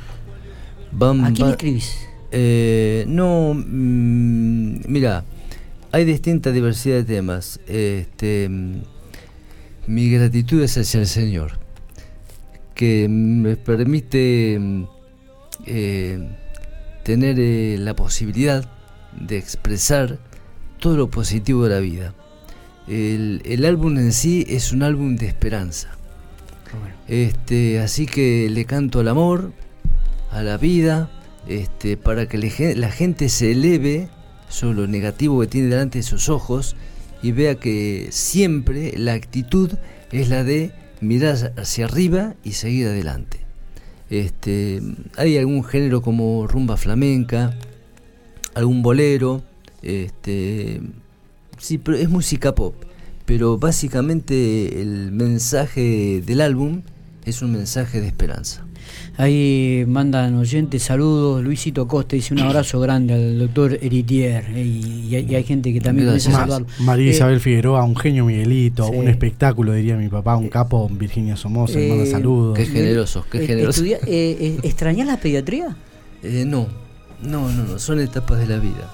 ¿A 0.99 1.31
quién 1.33 1.49
escribís? 1.49 2.04
Eh, 2.37 3.05
no, 3.07 3.53
mm, 3.53 4.81
mira, 4.89 5.23
hay 5.93 6.03
distinta 6.03 6.51
diversidad 6.51 6.97
de 6.97 7.03
temas. 7.05 7.61
Este, 7.65 8.49
mm, 8.49 8.81
mi 9.87 10.09
gratitud 10.09 10.61
es 10.61 10.77
hacia 10.77 10.99
el 10.99 11.07
Señor, 11.07 11.59
que 12.73 13.07
me 13.07 13.55
permite 13.55 14.57
mm, 14.59 14.83
eh, 15.65 16.27
tener 17.03 17.79
la 17.79 17.95
posibilidad 17.95 18.69
de 19.17 19.37
expresar 19.37 20.19
todo 20.81 20.97
lo 20.97 21.09
positivo 21.09 21.63
de 21.63 21.69
la 21.69 21.79
vida. 21.79 22.13
El, 22.85 23.63
álbum 23.65 23.97
en 23.97 24.11
sí 24.11 24.45
es 24.49 24.73
un 24.73 24.83
álbum 24.83 25.15
de 25.15 25.27
esperanza. 25.27 25.95
Este, 27.07 27.79
así 27.79 28.05
que 28.07 28.49
le 28.49 28.65
canto 28.65 28.99
al 28.99 29.07
amor, 29.07 29.53
a 30.31 30.43
la 30.43 30.57
vida, 30.57 31.09
este, 31.47 31.97
para 31.97 32.27
que 32.27 32.37
la 32.75 32.91
gente 32.91 33.29
se 33.29 33.51
eleve 33.51 34.09
sobre 34.49 34.77
lo 34.81 34.87
negativo 34.87 35.39
que 35.41 35.47
tiene 35.47 35.67
delante 35.67 35.99
de 35.99 36.03
sus 36.03 36.29
ojos 36.29 36.75
y 37.21 37.31
vea 37.31 37.55
que 37.55 38.07
siempre 38.11 38.93
la 38.97 39.13
actitud 39.13 39.71
es 40.11 40.29
la 40.29 40.43
de 40.43 40.71
mirar 41.01 41.53
hacia 41.57 41.85
arriba 41.85 42.35
y 42.43 42.53
seguir 42.53 42.87
adelante. 42.87 43.39
Este, 44.09 44.81
hay 45.17 45.37
algún 45.37 45.63
género 45.63 46.01
como 46.01 46.47
rumba 46.47 46.77
flamenca, 46.77 47.57
algún 48.53 48.81
bolero, 48.81 49.43
este, 49.81 50.81
sí, 51.57 51.77
pero 51.77 51.97
es 51.97 52.09
música 52.09 52.55
pop. 52.55 52.75
Pero 53.25 53.57
básicamente 53.57 54.81
el 54.81 55.11
mensaje 55.11 56.21
del 56.23 56.41
álbum 56.41 56.83
es 57.25 57.41
un 57.41 57.51
mensaje 57.53 58.01
de 58.01 58.07
esperanza. 58.07 58.65
Ahí 59.17 59.85
mandan 59.87 60.35
oyentes 60.35 60.83
saludos. 60.83 61.43
Luisito 61.43 61.87
Costa 61.87 62.15
dice 62.15 62.33
un 62.33 62.41
abrazo 62.41 62.79
grande 62.79 63.13
al 63.13 63.39
doctor 63.39 63.77
Eritier. 63.81 64.45
Eh, 64.53 64.63
y, 64.63 65.15
hay, 65.15 65.43
gente 65.43 65.71
que 65.71 65.79
también 65.79 66.13
dice 66.13 66.31
María 66.79 67.07
eh, 67.07 67.15
Isabel 67.15 67.39
Figueroa, 67.39 67.83
un 67.83 67.95
genio 67.95 68.25
Miguelito, 68.25 68.87
un 68.87 69.07
espectáculo, 69.07 69.73
diría 69.73 69.95
mi 69.95 70.09
papá, 70.09 70.35
un 70.35 70.49
capo, 70.49 70.89
Virginia 70.91 71.37
Somoza, 71.37 71.79
manda 71.79 72.03
eh, 72.03 72.07
saludos. 72.07 72.57
Qué 72.57 72.65
generosos, 72.65 73.25
qué 73.27 73.47
generosos. 73.47 73.85
¿Extrañas 73.85 75.07
la 75.07 75.17
pediatría? 75.17 75.75
no, 76.23 76.67
no, 77.21 77.51
no, 77.51 77.63
no, 77.63 77.79
son 77.79 77.99
etapas 77.99 78.39
de 78.39 78.47
la 78.47 78.59
vida. 78.59 78.91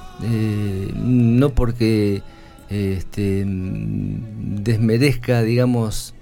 no 1.04 1.50
porque 1.50 2.22
este, 2.70 3.44
desmerezca, 3.46 5.42
digamos, 5.42 6.14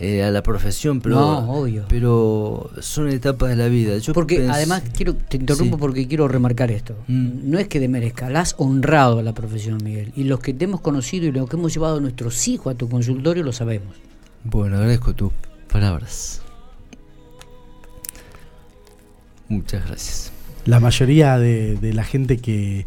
eh, 0.00 0.24
a 0.24 0.30
la 0.30 0.42
profesión, 0.42 1.00
pero, 1.00 1.64
pero 1.88 2.70
son 2.80 3.08
etapas 3.08 3.50
de 3.50 3.56
la 3.56 3.68
vida. 3.68 3.96
Yo 3.98 4.12
porque 4.12 4.48
además 4.48 4.82
quiero 4.94 5.14
te 5.14 5.36
interrumpo 5.36 5.78
porque 5.78 6.08
quiero 6.08 6.26
remarcar 6.26 6.70
esto. 6.70 6.96
Mm. 7.06 7.50
No 7.50 7.58
es 7.58 7.68
que 7.68 7.78
demerezca, 7.78 8.28
la 8.28 8.40
has 8.40 8.54
honrado 8.58 9.20
a 9.20 9.22
la 9.22 9.34
profesión, 9.34 9.78
Miguel. 9.84 10.12
Y 10.16 10.24
los 10.24 10.40
que 10.40 10.52
te 10.52 10.64
hemos 10.64 10.80
conocido 10.80 11.26
y 11.26 11.32
los 11.32 11.48
que 11.48 11.56
hemos 11.56 11.72
llevado 11.72 11.98
a 11.98 12.00
nuestros 12.00 12.48
hijos 12.48 12.74
a 12.74 12.76
tu 12.76 12.88
consultorio 12.88 13.44
lo 13.44 13.52
sabemos. 13.52 13.94
Bueno, 14.42 14.76
agradezco 14.76 15.14
tus 15.14 15.32
palabras. 15.70 16.42
Muchas 19.48 19.86
gracias. 19.86 20.32
La 20.64 20.80
mayoría 20.80 21.38
de 21.38 21.92
la 21.92 22.04
gente 22.04 22.38
que, 22.38 22.86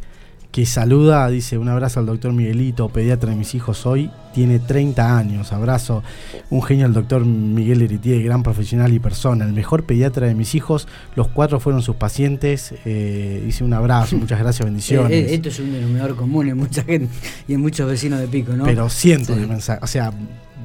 que 0.58 0.66
saluda, 0.66 1.30
dice 1.30 1.60
un 1.60 1.70
abrazo 1.70 2.00
al 2.00 2.08
doctor 2.08 2.34
Miguelito, 2.34 2.90
pediatra 2.90 3.30
de 3.30 3.36
mis 3.36 3.54
hijos 3.54 3.86
hoy, 3.86 4.10
tiene 4.34 4.58
30 4.58 5.16
años, 5.16 5.54
abrazo, 5.54 6.02
un 6.50 6.64
genio 6.64 6.88
al 6.88 6.94
doctor 6.94 7.24
Miguel 7.24 7.84
Eritier, 7.84 8.24
gran 8.24 8.42
profesional 8.42 8.92
y 8.92 8.98
persona, 8.98 9.46
el 9.46 9.54
mejor 9.54 9.84
pediatra 9.84 10.26
de 10.26 10.34
mis 10.34 10.56
hijos, 10.56 10.88
los 11.16 11.28
cuatro 11.28 11.60
fueron 11.60 11.84
sus 11.84 11.96
pacientes, 11.98 12.74
eh, 12.86 13.44
dice 13.46 13.64
un 13.64 13.74
abrazo, 13.74 14.16
muchas 14.18 14.40
gracias, 14.40 14.66
bendiciones. 14.66 15.12
Eh, 15.12 15.20
eh, 15.20 15.36
esto 15.36 15.50
es 15.50 15.60
un 15.60 15.72
denominador 15.72 16.16
común 16.16 16.50
en 16.50 16.58
mucha 16.58 16.82
gente 16.84 17.14
y 17.48 17.54
en 17.54 17.62
muchos 17.62 17.88
vecinos 17.88 18.20
de 18.20 18.28
Pico, 18.28 18.54
¿no? 18.54 18.64
Pero 18.64 18.90
cientos 18.90 19.38
de 19.38 19.46
mensajes, 19.46 19.84
o 19.84 19.88
sea, 19.88 20.12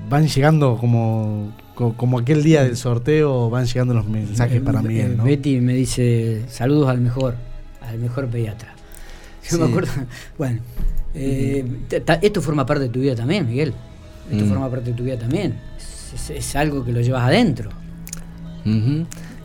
van 0.08 0.26
llegando 0.26 0.78
como 0.78 1.52
como 1.74 2.18
aquel 2.18 2.42
día 2.42 2.64
del 2.64 2.78
sorteo 2.78 3.50
van 3.50 3.66
llegando 3.66 3.92
los 3.92 4.08
mensajes 4.08 4.58
para 4.62 4.80
Miguel. 4.80 5.18
¿no? 5.18 5.24
Betty 5.24 5.60
me 5.60 5.74
dice 5.74 6.44
saludos 6.48 6.88
al 6.88 7.02
mejor, 7.02 7.34
al 7.82 7.98
mejor 7.98 8.28
pediatra. 8.28 8.71
Yo 9.50 9.58
me 9.58 9.66
acuerdo. 9.66 9.92
Bueno, 10.38 10.60
eh, 11.14 11.64
esto 12.22 12.42
forma 12.42 12.64
parte 12.66 12.84
de 12.84 12.88
tu 12.90 13.00
vida 13.00 13.14
también, 13.14 13.46
Miguel. 13.46 13.74
Esto 14.30 14.44
mm. 14.44 14.48
forma 14.48 14.70
parte 14.70 14.90
de 14.90 14.96
tu 14.96 15.04
vida 15.04 15.18
también. 15.18 15.58
Es, 16.28 16.56
algo 16.56 16.84
que 16.84 16.92
lo 16.92 17.00
llevas 17.00 17.24
adentro. 17.24 17.70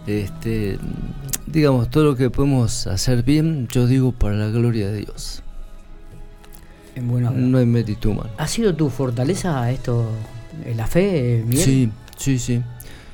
este, 0.06 0.78
digamos, 1.46 1.90
todo 1.90 2.04
lo 2.04 2.16
que 2.16 2.30
podemos 2.30 2.88
hacer 2.88 3.24
bien, 3.24 3.68
yo 3.72 3.88
digo 3.88 4.12
para 4.12 4.36
la 4.36 4.48
gloria 4.48 4.90
de 4.90 5.00
Dios. 5.00 5.44
En 6.96 7.08
buena 7.08 7.30
no 7.30 7.58
hay 7.58 7.66
mérito 7.66 8.10
humano. 8.10 8.30
¿Ha 8.38 8.48
sido 8.48 8.76
tu 8.76 8.90
fortaleza 8.90 9.72
esto, 9.72 10.10
la 10.76 10.88
fe, 10.88 11.44
Miguel? 11.46 11.64
Sí, 11.64 11.92
sí, 12.18 12.40
sí. 12.40 12.62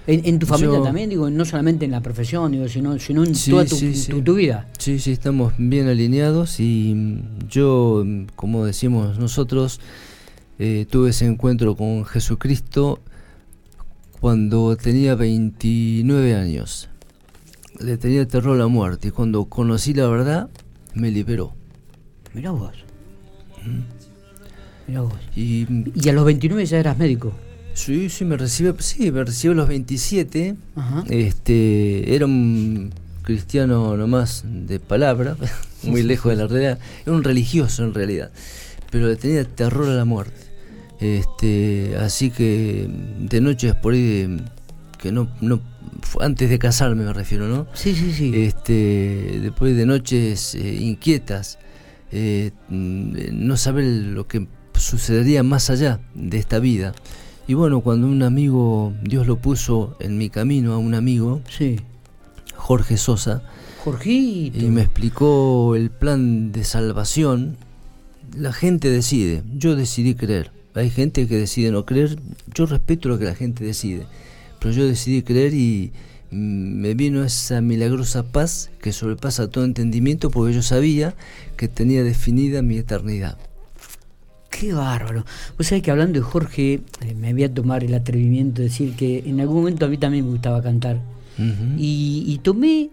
En, 0.05 0.37
tu 0.37 0.45
familia 0.45 0.81
también, 0.81 1.09
digo, 1.09 1.29
no 1.29 1.45
solamente 1.45 1.85
en 1.85 1.91
la 1.91 2.01
profesión, 2.01 2.51
digo, 2.51 2.67
sino, 2.67 2.99
sino 2.99 3.23
en 3.23 3.33
toda 3.33 3.65
tu, 3.65 4.35
vida. 4.35 4.67
Sí, 4.77 4.99
sí, 4.99 5.13
estamos 5.13 5.53
bien 5.57 5.87
alineados 5.87 6.59
y 6.59 6.93
mm, 6.93 7.47
yo, 7.47 8.03
mm, 8.05 8.25
como 8.35 8.65
decimos 8.65 9.17
nosotros, 9.17 9.79
eh, 10.59 10.85
tuve 10.89 11.11
ese 11.11 11.25
encuentro 11.25 11.77
con 11.77 12.03
Jesucristo 12.03 12.99
cuando 14.19 14.75
tenía 14.75 15.15
29 15.15 16.35
años. 16.35 16.89
Le 17.79 17.97
tenía 17.97 18.27
terror 18.27 18.55
a 18.55 18.59
la 18.59 18.67
muerte 18.67 19.07
y 19.07 19.11
cuando 19.11 19.45
conocí 19.45 19.93
la 19.93 20.07
verdad, 20.07 20.49
me 20.93 21.11
liberó. 21.11 21.53
Mira 22.33 22.51
vos. 22.51 22.73
Mira 24.85 25.01
vos. 25.01 25.13
Y, 25.33 25.65
y 25.95 26.09
a 26.09 26.13
los 26.13 26.25
29 26.25 26.65
ya 26.65 26.79
eras 26.79 26.97
médico. 26.97 27.31
Sí, 27.73 28.09
sí, 28.09 28.25
me 28.25 28.37
recibe, 28.37 28.73
sí, 28.79 29.11
me 29.11 29.23
recibió 29.23 29.53
a 29.53 29.55
los 29.55 29.67
27. 29.67 30.55
Este, 31.09 32.15
era 32.15 32.25
un 32.25 32.93
cristiano 33.23 33.97
nomás 33.97 34.43
de 34.45 34.79
palabra, 34.79 35.35
muy 35.83 36.03
lejos 36.03 36.31
de 36.31 36.35
la 36.43 36.47
realidad. 36.47 36.79
Era 37.05 37.15
un 37.15 37.23
religioso 37.23 37.83
en 37.83 37.93
realidad, 37.93 38.31
pero 38.91 39.07
le 39.07 39.15
tenía 39.15 39.43
terror 39.43 39.87
a 39.87 39.93
la 39.93 40.05
muerte. 40.05 40.41
Este, 40.99 41.95
así 41.99 42.29
que 42.29 42.87
de 43.19 43.41
noches 43.41 43.75
por 43.75 43.93
ahí 43.93 44.37
que 44.99 45.11
no, 45.11 45.29
no 45.41 45.59
antes 46.21 46.49
de 46.49 46.59
casarme 46.59 47.03
me 47.03 47.11
refiero, 47.11 47.47
¿no? 47.47 47.67
Sí, 47.73 47.93
sí, 47.93 48.13
sí. 48.13 48.31
Este, 48.33 49.39
después 49.41 49.75
de 49.75 49.85
noches 49.85 50.55
eh, 50.55 50.75
inquietas, 50.75 51.59
eh, 52.11 52.51
no 52.69 53.57
saber 53.57 53.83
lo 53.83 54.27
que 54.27 54.47
sucedería 54.75 55.43
más 55.43 55.69
allá 55.69 55.99
de 56.13 56.37
esta 56.37 56.59
vida. 56.59 56.93
Y 57.47 57.55
bueno, 57.55 57.81
cuando 57.81 58.07
un 58.07 58.23
amigo, 58.23 58.93
Dios 59.03 59.27
lo 59.27 59.37
puso 59.37 59.97
en 59.99 60.17
mi 60.17 60.29
camino 60.29 60.73
a 60.73 60.77
un 60.77 60.93
amigo, 60.93 61.41
sí. 61.49 61.77
Jorge 62.55 62.95
Sosa, 62.97 63.43
Jorgito. 63.83 64.57
y 64.57 64.69
me 64.69 64.81
explicó 64.81 65.75
el 65.75 65.89
plan 65.91 66.53
de 66.53 66.63
salvación, 66.63 67.57
la 68.37 68.53
gente 68.53 68.89
decide, 68.89 69.43
yo 69.57 69.75
decidí 69.75 70.15
creer. 70.15 70.51
Hay 70.73 70.89
gente 70.89 71.27
que 71.27 71.37
decide 71.37 71.71
no 71.71 71.85
creer, 71.85 72.17
yo 72.53 72.65
respeto 72.65 73.09
lo 73.09 73.19
que 73.19 73.25
la 73.25 73.35
gente 73.35 73.65
decide, 73.65 74.05
pero 74.59 74.73
yo 74.73 74.87
decidí 74.87 75.21
creer 75.21 75.53
y 75.53 75.91
me 76.31 76.93
vino 76.95 77.23
esa 77.23 77.61
milagrosa 77.61 78.23
paz 78.23 78.71
que 78.81 78.91
sobrepasa 78.91 79.49
todo 79.49 79.65
entendimiento 79.65 80.31
porque 80.31 80.53
yo 80.53 80.63
sabía 80.63 81.13
que 81.57 81.67
tenía 81.67 82.03
definida 82.03 82.61
mi 82.61 82.77
eternidad. 82.77 83.37
Qué 84.59 84.73
bárbaro. 84.73 85.25
Vos 85.57 85.67
sabés 85.67 85.83
que 85.83 85.91
hablando 85.91 86.19
de 86.19 86.23
Jorge, 86.25 86.81
eh, 87.01 87.15
me 87.15 87.33
voy 87.33 87.43
a 87.43 87.53
tomar 87.53 87.83
el 87.83 87.93
atrevimiento 87.93 88.61
de 88.61 88.67
decir 88.67 88.95
que 88.95 89.23
en 89.25 89.39
algún 89.41 89.57
momento 89.57 89.85
a 89.85 89.89
mí 89.89 89.97
también 89.97 90.25
me 90.25 90.31
gustaba 90.31 90.61
cantar. 90.61 90.99
Y, 91.79 92.23
y 92.27 92.37
tomé, 92.43 92.89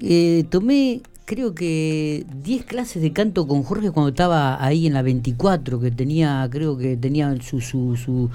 eh, 0.00 0.44
tomé 0.50 1.00
creo 1.24 1.54
que 1.54 2.26
10 2.42 2.64
clases 2.64 3.00
de 3.00 3.12
canto 3.12 3.46
con 3.46 3.62
Jorge 3.62 3.92
cuando 3.92 4.08
estaba 4.08 4.62
ahí 4.64 4.86
en 4.88 4.94
la 4.94 5.02
24, 5.02 5.78
que 5.80 5.90
tenía, 5.92 6.46
creo 6.50 6.76
que 6.76 6.96
tenía 6.96 7.34
su, 7.40 7.60
su, 7.60 7.96
su, 7.96 8.28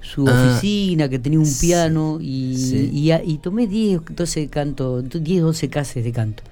su 0.00 0.26
Ah, 0.26 0.32
oficina, 0.32 1.08
que 1.10 1.18
tenía 1.18 1.38
un 1.38 1.52
piano, 1.60 2.18
y, 2.20 2.56
sí. 2.56 2.90
y, 2.92 3.10
a- 3.10 3.22
y 3.22 3.36
tomé 3.38 3.66
10, 3.66 4.00
12 4.16 4.48
canto, 4.48 5.02
10, 5.02 5.42
12 5.42 5.68
clases 5.68 6.02
de 6.02 6.12
canto. 6.12 6.42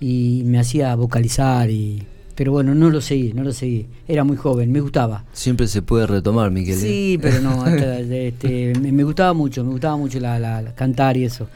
Y 0.00 0.42
me 0.44 0.58
hacía 0.60 0.94
vocalizar 0.94 1.70
y... 1.70 2.02
Pero 2.38 2.52
bueno, 2.52 2.72
no 2.72 2.88
lo 2.88 3.00
seguí, 3.00 3.32
no 3.32 3.42
lo 3.42 3.50
seguí. 3.52 3.88
Era 4.06 4.22
muy 4.22 4.36
joven, 4.36 4.70
me 4.70 4.80
gustaba. 4.80 5.24
Siempre 5.32 5.66
se 5.66 5.82
puede 5.82 6.06
retomar, 6.06 6.52
Miguel. 6.52 6.78
¿eh? 6.78 6.80
Sí, 6.80 7.18
pero 7.20 7.40
no, 7.40 7.62
hasta, 7.64 7.98
este, 7.98 8.74
me, 8.80 8.92
me 8.92 9.02
gustaba 9.02 9.32
mucho, 9.34 9.64
me 9.64 9.72
gustaba 9.72 9.96
mucho 9.96 10.20
la, 10.20 10.38
la- 10.38 10.62
la 10.62 10.72
cantar 10.72 11.16
y 11.16 11.24
eso. 11.24 11.48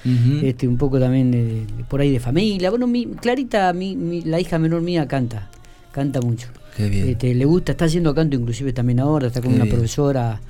Este, 0.43 0.67
un 0.67 0.77
poco 0.79 0.99
también 0.99 1.31
de- 1.31 1.45
de- 1.67 1.85
por 1.89 2.01
ahí 2.01 2.11
de 2.11 2.19
familia. 2.19 2.69
Bueno, 2.71 2.89
mi, 2.89 3.07
Clarita, 3.07 3.73
mi, 3.73 3.95
mi- 3.95 4.23
la 4.23 4.41
hija 4.41 4.59
menor 4.59 4.83
mía, 4.83 5.07
canta, 5.07 5.49
canta 5.93 6.21
mucho. 6.21 6.49
Qué 6.77 6.89
bien. 6.89 7.11
Este, 7.11 7.33
le 7.33 7.45
gusta, 7.45 7.71
está 7.73 7.85
haciendo 7.85 8.13
canto 8.13 8.35
inclusive 8.35 8.73
también 8.73 8.99
ahora, 8.99 9.29
está 9.29 9.41
con 9.41 9.51
Qué 9.51 9.55
una 9.57 9.65
bien. 9.67 9.77
profesora. 9.77 10.41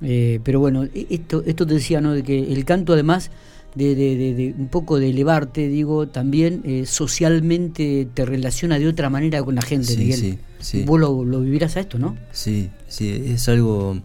eh, 0.00 0.40
pero 0.42 0.60
bueno, 0.60 0.84
e- 0.84 1.06
esto, 1.10 1.42
esto 1.44 1.66
te 1.66 1.74
decía, 1.74 2.00
¿no? 2.00 2.12
De 2.14 2.22
que 2.22 2.52
el 2.54 2.64
canto 2.64 2.94
además 2.94 3.30
de, 3.74 3.94
de- 3.94 4.16
de- 4.16 4.34
de 4.34 4.54
un 4.58 4.68
poco 4.68 4.98
de 5.00 5.10
elevarte, 5.10 5.68
digo, 5.68 6.06
también 6.08 6.60
eh, 6.64 6.86
socialmente 6.86 8.06
te 8.14 8.24
relaciona 8.24 8.78
de 8.78 8.86
otra 8.88 9.10
manera 9.10 9.42
con 9.42 9.54
la 9.54 9.62
gente, 9.62 9.88
Sí, 9.88 9.96
Miguel. 9.98 10.18
sí, 10.20 10.38
sí. 10.60 10.82
Vos 10.84 11.00
lo, 11.00 11.24
lo 11.24 11.40
vivirás 11.40 11.76
a 11.76 11.80
esto, 11.80 11.98
¿no? 11.98 12.16
Sí, 12.32 12.70
sí, 12.88 13.10
es 13.26 13.48
algo, 13.48 13.98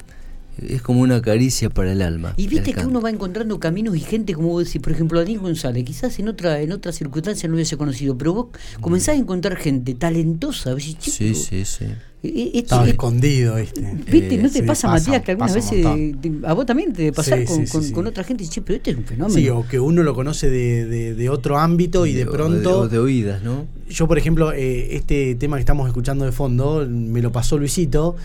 es 0.68 0.82
como 0.82 1.02
una 1.02 1.22
caricia 1.22 1.70
para 1.70 1.92
el 1.92 2.02
alma. 2.02 2.34
Y 2.38 2.48
viste 2.48 2.74
que 2.74 2.86
uno 2.86 3.02
va 3.02 3.10
encontrando 3.10 3.60
caminos 3.60 3.96
y 3.96 4.00
gente, 4.00 4.34
como 4.34 4.50
vos 4.50 4.66
decís, 4.66 4.82
por 4.82 4.92
ejemplo, 4.94 5.20
Daniel 5.20 5.40
González, 5.40 5.84
quizás 5.86 6.18
en 6.20 6.28
otra 6.28 6.62
en 6.62 6.72
otra 6.72 6.92
circunstancia 6.92 7.48
no 7.48 7.56
hubiese 7.56 7.78
conocido, 7.78 8.18
pero 8.18 8.34
vos 8.34 8.48
comenzás 8.82 9.16
a 9.16 9.18
encontrar 9.18 9.56
gente 9.58 9.94
talentosa, 9.96 10.76
Sí, 10.80 10.96
sí, 11.36 11.66
sí. 11.66 11.86
eh, 11.86 11.96
eh, 12.24 12.46
esto- 12.56 12.60
Estaba 12.60 12.88
eh, 12.88 12.92
escondido, 12.92 13.56
¿viste? 13.56 13.82
¿Viste? 14.12 14.36
Eh, 14.36 14.38
¿No 14.38 14.50
te 14.50 14.60
sí, 14.60 14.62
pasa, 14.64 14.88
pasa, 14.90 15.10
Matías, 15.10 15.24
que 15.24 15.32
algunas 15.32 15.54
veces 15.56 15.82
te- 16.22 16.32
a 16.46 16.54
vos 16.54 16.66
también 16.66 16.92
te 16.94 17.12
pasar 17.14 17.40
Sí, 17.40 17.46
con, 17.46 17.56
sí, 17.58 17.66
sí, 17.66 17.72
con- 17.72 17.84
sí. 17.84 17.92
con 17.94 18.08
otra 18.08 18.24
gente? 18.24 18.46
Che, 18.48 18.62
pero 18.62 18.78
este 18.78 18.92
es 18.92 18.98
un 18.98 19.06
fenómeno. 19.06 19.34
Sí, 19.40 19.48
o 19.50 19.66
que 19.68 19.80
uno 19.80 20.04
lo 20.04 20.14
conoce 20.14 20.50
de, 20.50 20.86
de- 20.86 21.16
de 21.16 21.30
otro 21.30 21.58
ámbito 21.58 22.06
y 22.06 22.14
de 22.14 22.26
O 22.26 22.32
pronto... 22.32 22.80
o 22.82 22.88
de 22.90 23.00
oídas, 23.00 23.42
¿no? 23.44 23.66
Yo, 23.90 24.08
por 24.08 24.18
ejemplo, 24.18 24.52
eh, 24.52 24.96
este 24.96 25.36
tema 25.36 25.56
que 25.58 25.62
estamos 25.62 25.88
escuchando 25.88 26.26
de 26.26 26.32
fondo, 26.32 26.86
me 26.90 27.22
lo 27.22 27.32
pasó 27.32 27.58
Luisito, 27.58 28.16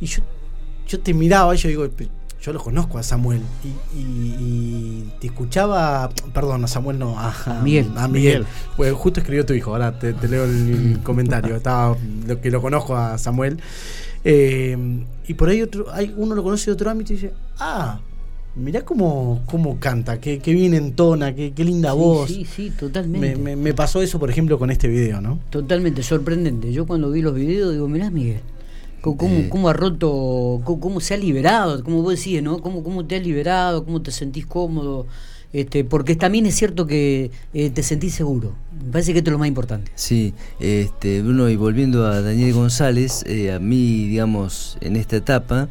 y 0.00 0.06
yo, 0.06 0.22
yo 0.90 1.00
te 1.00 1.14
miraba 1.14 1.54
y 1.54 1.58
yo 1.58 1.68
digo, 1.70 1.88
"Pe- 1.88 2.08
yo 2.42 2.52
lo 2.54 2.58
conozco 2.62 2.96
a 2.98 3.02
Samuel, 3.02 3.42
y, 3.94 3.98
y- 3.98 4.36
y 4.38 5.12
te 5.20 5.26
escuchaba, 5.28 6.08
perdón, 6.32 6.64
a 6.64 6.68
Samuel 6.68 6.98
no, 6.98 7.18
a, 7.18 7.34
A 7.46 7.60
Miguel. 7.62 7.90
A 7.96 8.08
Miguel. 8.08 8.46
Pues 8.76 8.92
justo 8.94 9.20
escribió 9.20 9.44
tu 9.44 9.52
hijo, 9.52 9.72
ahora 9.72 9.98
te, 9.98 10.14
te 10.14 10.26
leo 10.26 10.44
el, 10.44 10.50
el 10.94 10.98
comentario, 11.02 11.54
estaba, 11.56 11.96
lo 12.26 12.40
que 12.40 12.50
lo 12.50 12.60
conozco 12.62 12.96
a 12.96 13.18
Samuel. 13.18 13.58
Eh, 14.24 14.76
y 15.28 15.34
por 15.34 15.48
ahí 15.48 15.62
otro, 15.62 15.86
hay, 15.92 16.12
uno 16.16 16.34
lo 16.34 16.42
conoce 16.42 16.66
de 16.66 16.72
otro 16.72 16.90
ámbito 16.90 17.12
y 17.12 17.16
dice, 17.16 17.32
ah, 17.58 18.00
mirá 18.56 18.84
cómo, 18.84 19.42
cómo 19.46 19.78
canta, 19.78 20.18
qué, 20.20 20.38
qué 20.40 20.52
bien 20.54 20.74
entona, 20.74 21.34
qué, 21.34 21.52
qué 21.52 21.64
linda 21.64 21.92
Sí, 21.92 21.98
voz. 21.98 22.28
Sí, 22.28 22.44
sí, 22.44 22.70
totalmente. 22.70 23.36
Me, 23.36 23.36
me- 23.36 23.56
me 23.56 23.74
pasó 23.74 24.02
eso, 24.02 24.18
por 24.18 24.30
ejemplo, 24.30 24.58
con 24.58 24.70
este 24.70 24.88
video, 24.88 25.20
¿no? 25.20 25.38
Totalmente 25.50 26.02
sorprendente. 26.02 26.72
Yo 26.72 26.86
cuando 26.86 27.10
vi 27.10 27.22
los 27.22 27.34
videos 27.34 27.72
digo, 27.72 27.86
mirá 27.88 28.10
Miguel, 28.10 28.40
cómo, 29.00 29.16
cómo, 29.16 29.34
Eh. 29.36 29.48
cómo 29.48 29.68
ha 29.68 29.72
roto, 29.72 30.60
cómo, 30.64 30.80
cómo 30.80 31.00
se 31.00 31.14
ha 31.14 31.16
liberado, 31.16 31.82
como 31.84 32.02
vos 32.02 32.16
decís, 32.16 32.42
¿no? 32.42 32.60
Cómo, 32.60 32.82
cómo 32.82 33.04
te 33.06 33.16
has 33.16 33.22
liberado, 33.22 33.84
cómo 33.84 34.02
te 34.02 34.10
sentís 34.10 34.46
cómodo. 34.46 35.06
Este, 35.52 35.82
porque 35.82 36.14
también 36.14 36.46
es 36.46 36.54
cierto 36.54 36.86
que 36.86 37.32
eh, 37.54 37.70
te 37.70 37.82
sentís 37.82 38.14
seguro. 38.14 38.54
Me 38.84 38.92
parece 38.92 39.12
que 39.12 39.18
esto 39.18 39.30
es 39.30 39.32
lo 39.32 39.38
más 39.38 39.48
importante. 39.48 39.90
Sí, 39.96 40.32
este, 40.60 41.22
Bruno, 41.22 41.48
y 41.48 41.56
volviendo 41.56 42.06
a 42.06 42.20
Daniel 42.22 42.52
González, 42.54 43.24
eh, 43.26 43.52
a 43.52 43.58
mí, 43.58 44.06
digamos, 44.06 44.78
en 44.80 44.94
esta 44.94 45.16
etapa, 45.16 45.68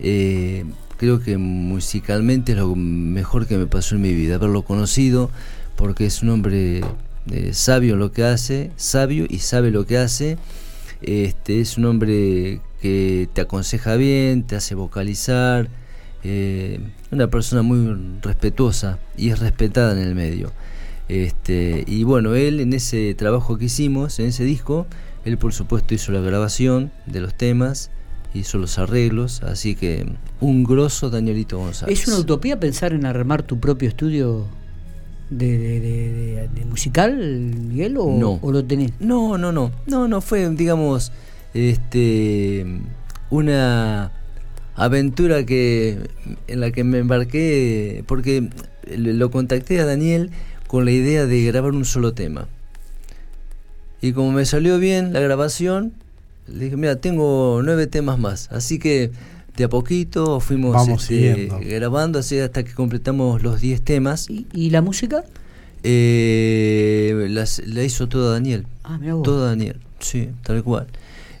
eh, 0.00 0.64
creo 0.96 1.20
que 1.20 1.38
musicalmente 1.38 2.52
es 2.52 2.58
lo 2.58 2.74
mejor 2.74 3.46
que 3.46 3.56
me 3.56 3.66
pasó 3.66 3.94
en 3.94 4.02
mi 4.02 4.12
vida, 4.12 4.34
haberlo 4.34 4.62
conocido, 4.62 5.30
porque 5.76 6.06
es 6.06 6.22
un 6.22 6.30
hombre 6.30 6.80
eh, 7.30 7.50
sabio 7.52 7.94
en 7.94 8.00
lo 8.00 8.10
que 8.10 8.24
hace, 8.24 8.72
sabio 8.76 9.26
y 9.28 9.38
sabe 9.38 9.70
lo 9.70 9.86
que 9.86 9.98
hace. 9.98 10.38
Este, 11.06 11.60
es 11.60 11.76
un 11.76 11.84
hombre 11.84 12.60
que 12.80 13.28
te 13.32 13.42
aconseja 13.42 13.96
bien, 13.96 14.44
te 14.44 14.56
hace 14.56 14.74
vocalizar, 14.74 15.68
eh, 16.22 16.80
una 17.10 17.28
persona 17.28 17.60
muy 17.60 18.18
respetuosa 18.22 18.98
y 19.16 19.28
es 19.28 19.38
respetada 19.38 19.92
en 19.92 19.98
el 19.98 20.14
medio. 20.14 20.52
Este, 21.08 21.84
y 21.86 22.04
bueno, 22.04 22.34
él 22.34 22.60
en 22.60 22.72
ese 22.72 23.14
trabajo 23.14 23.58
que 23.58 23.66
hicimos, 23.66 24.18
en 24.18 24.26
ese 24.26 24.44
disco, 24.44 24.86
él 25.26 25.36
por 25.36 25.52
supuesto 25.52 25.94
hizo 25.94 26.12
la 26.12 26.20
grabación 26.20 26.90
de 27.04 27.20
los 27.20 27.34
temas, 27.34 27.90
hizo 28.32 28.56
los 28.56 28.78
arreglos, 28.78 29.42
así 29.42 29.74
que 29.74 30.06
un 30.40 30.64
grosso 30.64 31.10
Danielito 31.10 31.58
González. 31.58 32.00
¿Es 32.00 32.08
una 32.08 32.18
utopía 32.18 32.58
pensar 32.58 32.94
en 32.94 33.04
armar 33.04 33.42
tu 33.42 33.60
propio 33.60 33.88
estudio 33.88 34.46
de, 35.30 35.58
de- 35.58 36.48
de- 36.54 36.64
musical, 36.66 37.16
Miguel, 37.16 37.96
o, 37.98 38.16
No. 38.18 38.38
o 38.42 38.52
lo 38.52 38.64
tenés? 38.64 38.92
No, 39.00 39.38
no, 39.38 39.52
no, 39.52 39.70
no, 39.86 40.08
no 40.08 40.20
fue, 40.20 40.48
digamos, 40.50 41.12
este, 41.54 42.66
una 43.30 44.12
aventura 44.76 45.44
que 45.46 45.98
en 46.48 46.60
la 46.60 46.70
que 46.72 46.82
me 46.84 46.98
embarqué 46.98 48.04
porque 48.06 48.48
lo 48.96 49.30
contacté 49.30 49.80
a 49.80 49.86
Daniel 49.86 50.30
con 50.66 50.84
la 50.84 50.90
idea 50.90 51.26
de 51.26 51.44
grabar 51.44 51.72
un 51.72 51.84
solo 51.84 52.12
tema. 52.12 52.48
Y 54.00 54.12
como 54.12 54.32
me 54.32 54.44
salió 54.44 54.78
bien 54.78 55.12
la 55.12 55.20
grabación, 55.20 55.94
le 56.46 56.64
dije, 56.64 56.76
mira, 56.76 56.96
tengo 56.96 57.62
nueve 57.64 57.86
temas 57.86 58.18
más, 58.18 58.50
así 58.52 58.78
que 58.78 59.10
de 59.56 59.64
a 59.64 59.68
poquito 59.68 60.40
fuimos 60.40 60.72
Vamos 60.74 61.10
este, 61.10 61.48
grabando 61.62 62.18
así 62.18 62.38
hasta 62.38 62.64
que 62.64 62.72
completamos 62.72 63.42
los 63.42 63.60
10 63.60 63.82
temas. 63.82 64.28
¿Y, 64.28 64.46
y 64.52 64.70
la 64.70 64.82
música? 64.82 65.24
Eh, 65.82 67.26
las- 67.30 67.62
la 67.66 67.82
hizo 67.84 68.08
toda 68.08 68.32
Daniel. 68.32 68.66
Ah, 68.82 68.98
mira 68.98 69.14
vos. 69.14 69.22
Todo 69.22 69.44
Daniel, 69.46 69.80
sí, 70.00 70.28
tal 70.42 70.62
cual. 70.64 70.86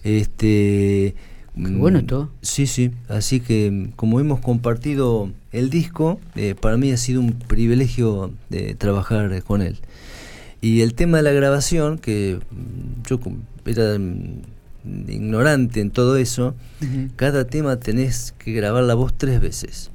Este. 0.04 1.14
mm, 1.54 1.78
bueno 1.78 1.98
esto. 2.00 2.30
Sí, 2.42 2.66
sí. 2.66 2.90
Así 3.08 3.40
que 3.40 3.70
mm, 3.70 3.92
como 3.96 4.20
hemos 4.20 4.40
compartido 4.40 5.30
el 5.52 5.70
disco, 5.70 6.20
eh, 6.36 6.54
para 6.60 6.76
mí 6.76 6.92
ha 6.92 6.96
sido 6.96 7.20
un 7.20 7.32
privilegio 7.32 8.32
de 8.50 8.74
trabajar 8.74 9.32
eh, 9.32 9.42
con 9.42 9.62
él. 9.62 9.78
Y 10.60 10.80
el 10.82 10.94
tema 10.94 11.18
de 11.18 11.22
la 11.24 11.32
grabación, 11.32 11.98
que 11.98 12.38
mm, 12.50 13.08
yo 13.08 13.18
era 13.66 13.98
ignorante 14.84 15.80
en 15.80 15.90
todo 15.90 16.16
eso, 16.16 16.54
cada 17.16 17.46
tema 17.46 17.78
tenés 17.78 18.34
que 18.38 18.52
grabar 18.52 18.84
la 18.84 18.94
voz 18.94 19.14
tres 19.16 19.40
veces. 19.40 19.90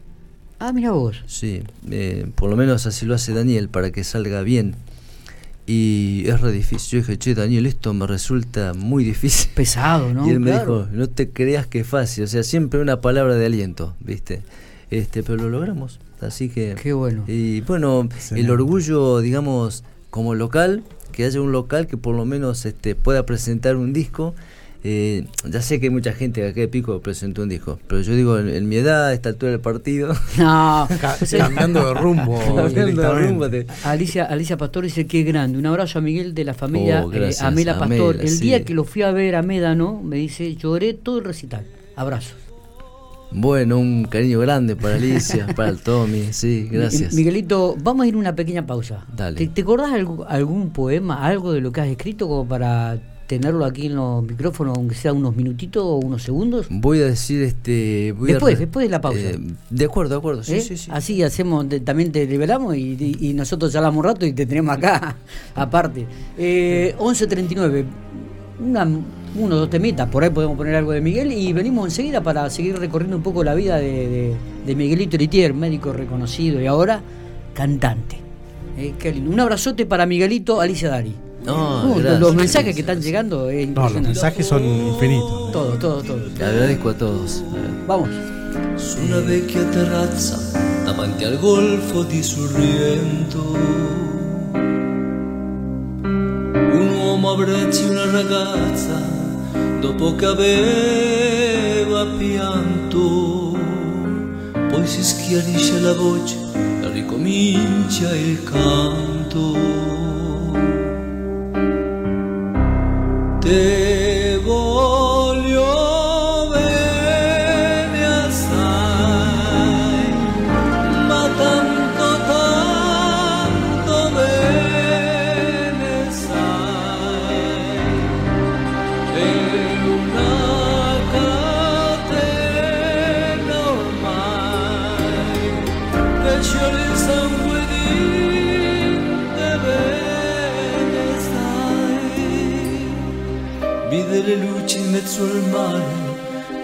Ah, 0.60 0.74
mira 0.74 0.92
vos. 0.92 1.24
Sí, 1.26 1.64
eh, 1.90 2.30
por 2.36 2.50
lo 2.50 2.58
menos 2.58 2.86
así 2.86 3.06
lo 3.06 3.16
hace 3.16 3.34
Daniel 3.34 3.70
para 3.70 3.92
que 3.92 4.04
salga 4.04 4.42
bien. 4.42 4.76
Y 5.66 6.24
es 6.28 6.42
re 6.42 6.52
difícil. 6.52 6.90
Yo 6.90 6.98
dije, 6.98 7.18
che, 7.20 7.36
Daniel, 7.36 7.68
esto 7.68 7.94
me 7.94 8.08
resulta 8.08 8.74
muy 8.74 9.04
difícil. 9.04 9.52
Pesado, 9.54 10.14
¿no? 10.14 10.26
y 10.28 10.32
él 10.32 10.40
me 10.40 10.52
dijo, 10.52 10.88
no 10.92 11.08
te 11.08 11.30
creas 11.30 11.68
que 11.68 11.82
es 11.82 11.88
fácil. 11.88 12.24
O 12.24 12.28
sea, 12.28 12.44
siempre 12.44 12.82
una 12.82 13.02
palabra 13.02 13.36
de 13.36 13.46
aliento, 13.46 13.96
¿viste? 14.00 14.42
Este, 14.90 15.24
pero 15.24 15.38
lo 15.38 15.50
logramos. 15.50 16.00
Así 16.22 16.50
que. 16.50 16.76
Qué 16.82 16.94
bueno. 16.94 17.24
Y 17.28 17.62
bueno, 17.62 18.10
el 18.32 18.50
orgullo, 18.50 19.20
digamos, 19.20 19.84
como 20.10 20.34
local, 20.36 20.84
que 21.12 21.24
haya 21.24 21.40
un 21.40 21.52
local 21.52 21.88
que 21.88 21.98
por 21.98 22.16
lo 22.16 22.26
menos 22.26 22.66
este, 22.66 22.96
pueda 22.96 23.26
presentar 23.26 23.76
un 23.76 23.94
disco. 23.94 24.34
Eh, 24.82 25.26
ya 25.50 25.62
sé 25.62 25.80
que 25.82 25.88
hay 25.88 25.90
mucha 25.90 26.14
gente 26.14 26.40
que 26.42 26.48
acá 26.48 26.62
de 26.62 26.70
Pico 26.70 27.02
presentó 27.02 27.42
un 27.44 27.50
disco, 27.50 27.80
pero 27.88 28.00
yo 28.02 28.16
digo, 28.16 28.40
en, 28.40 28.48
en 28.48 28.70
mi 28.70 28.78
edad, 28.78 29.08
a 29.08 29.14
esta 29.14 29.28
altura 29.30 29.52
del 29.52 29.60
partido, 29.60 30.14
No, 30.38 30.88
Ca- 31.02 31.18
cambiando 31.38 31.86
de 31.86 31.94
rumbo. 31.96 32.40
cambiando 32.56 33.02
de 33.02 33.28
rumbo, 33.28 33.50
te- 33.50 33.68
Alicia, 33.84 34.24
Alicia 34.24 34.56
Pastor 34.56 34.86
dice 34.86 35.06
que 35.06 35.24
grande. 35.24 35.58
Un 35.58 35.66
abrazo 35.66 36.00
a 36.00 36.02
Miguel 36.02 36.34
de 36.34 36.46
la 36.46 36.54
familia 36.54 37.04
Oh, 37.06 37.12
eh, 37.12 37.20
gracias, 37.20 37.42
Amela 37.42 37.78
Pastor. 37.78 38.16
Amela, 38.16 38.22
el 38.24 38.30
sí. 38.30 38.42
día 38.42 38.64
que 38.64 38.74
lo 38.74 38.86
fui 38.86 39.02
a 39.02 39.12
ver 39.12 39.36
a 39.36 39.42
Médano, 39.42 40.02
me 40.02 40.16
dice, 40.16 40.56
lloré 40.56 40.94
todo 40.94 41.20
el 41.20 41.26
recital. 41.26 41.66
Abrazo. 41.98 42.36
Bueno, 43.32 43.78
un 43.78 44.06
cariño 44.06 44.40
grande 44.40 44.76
para 44.78 44.96
Alicia, 44.96 45.46
para 45.56 45.70
el 45.70 45.80
Tommy, 45.80 46.32
sí, 46.32 46.68
gracias. 46.72 47.12
Mi- 47.14 47.18
Miguelito, 47.18 47.76
vamos 47.84 48.06
a 48.06 48.08
ir 48.08 48.16
a 48.16 48.18
una 48.18 48.34
pequeña 48.34 48.66
pausa. 48.66 49.06
Dale. 49.16 49.38
¿Te, 49.38 49.48
te 49.48 49.62
acordás 49.62 49.92
algo- 49.92 50.26
algún 50.28 50.72
poema, 50.72 51.26
algo 51.26 51.52
de 51.52 51.60
lo 51.62 51.72
que 51.74 51.82
has 51.82 51.88
escrito 51.90 52.28
como 52.30 52.48
para 52.48 52.98
tenerlo 53.30 53.64
aquí 53.64 53.86
en 53.86 53.96
los 53.96 54.24
micrófonos, 54.24 54.76
aunque 54.76 54.96
sea 54.96 55.14
unos 55.14 55.36
minutitos 55.36 55.84
o 55.84 55.98
unos 55.98 56.24
segundos? 56.24 56.66
Voy 56.72 57.00
a 57.00 57.06
decir 57.06 57.44
este. 57.44 58.12
voy 58.18 58.32
Después, 58.32 58.58
después 58.58 58.86
de 58.88 58.90
la 58.90 59.00
pausa. 59.00 59.20
eh, 59.20 59.40
de 59.70 59.86
acuerdo, 59.86 60.16
de 60.16 60.18
acuerdo, 60.18 60.44
sí, 60.44 60.56
¿Eh? 60.56 60.62
sí, 60.62 60.76
sí. 60.78 60.90
Así 60.92 61.22
hacemos, 61.22 61.70
te- 61.70 61.80
también 61.80 62.12
te 62.12 62.26
liberamos 62.26 62.76
y, 62.76 62.98
y- 63.00 63.30
y 63.30 63.34
nosotros 63.36 63.74
hablamos 63.76 64.00
un 64.00 64.04
rato 64.06 64.26
y 64.26 64.34
te 64.34 64.48
tenemos 64.48 64.76
acá 64.76 65.16
aparte. 65.56 66.08
Eh, 66.40 66.96
11.39, 66.98 67.86
una 68.66 68.88
uno 69.36 69.56
dos 69.58 69.70
temitas, 69.70 70.10
por 70.10 70.24
ahí 70.24 70.32
podemos 70.32 70.58
poner 70.58 70.74
algo 70.76 70.92
de 70.92 71.02
Miguel 71.02 71.32
y 71.32 71.54
venimos 71.54 71.86
enseguida 71.86 72.24
para 72.24 72.50
seguir 72.50 72.80
recorriendo 72.80 73.16
un 73.16 73.22
poco 73.22 73.44
la 73.44 73.54
vida 73.54 73.78
de, 73.78 74.34
Miguelito 74.76 75.18
Eritier, 75.18 75.54
médico 75.54 75.94
reconocido 75.94 76.60
y 76.60 76.66
ahora 76.66 77.00
cantante. 77.54 78.18
Eh, 78.76 78.94
un 79.28 79.40
abrazote 79.40 79.86
para 79.86 80.08
Miguelito, 80.08 80.60
Alicia 80.62 80.90
Dari. 80.90 81.14
No, 81.46 81.98
los, 82.00 82.36
mensajes 82.36 82.76
que 82.76 82.82
están 82.82 83.02
llegando 83.02 83.50
es 83.50 83.68
No, 83.70 83.90
los 83.90 84.02
mensajes 84.02 84.46
son 84.46 84.64
infinitos. 84.64 85.52
Todo, 85.52 85.78
todo, 85.78 86.04
todo. 86.04 86.20
Le 86.38 86.46
agradezco 86.46 86.90
a 86.90 86.94
todos. 86.94 87.44
Vamos. 87.88 88.10
Su 88.76 89.00
una 89.02 89.20
vecchia 89.20 89.70
terrazza 89.72 90.38
davanti 90.86 91.24
al 91.24 91.38
golfo 91.38 92.04
di 92.04 92.22
Sorrento. 92.22 93.56
Un 96.54 96.94
uomo 96.98 97.32
abbraccia 97.32 97.90
una 97.90 98.06
ragazza 98.12 99.02
dopo 99.82 100.16
che 100.16 100.26
aveva 100.26 102.06
pianto. 102.18 103.58
Poi 104.70 104.88
si 104.88 105.04
schiarisce 105.04 105.80
la 105.80 105.94
voce 105.94 106.38
e 106.82 106.90
ricomincia 106.90 108.16
il 108.16 108.44
canto. 108.44 110.09
Te 113.50 113.89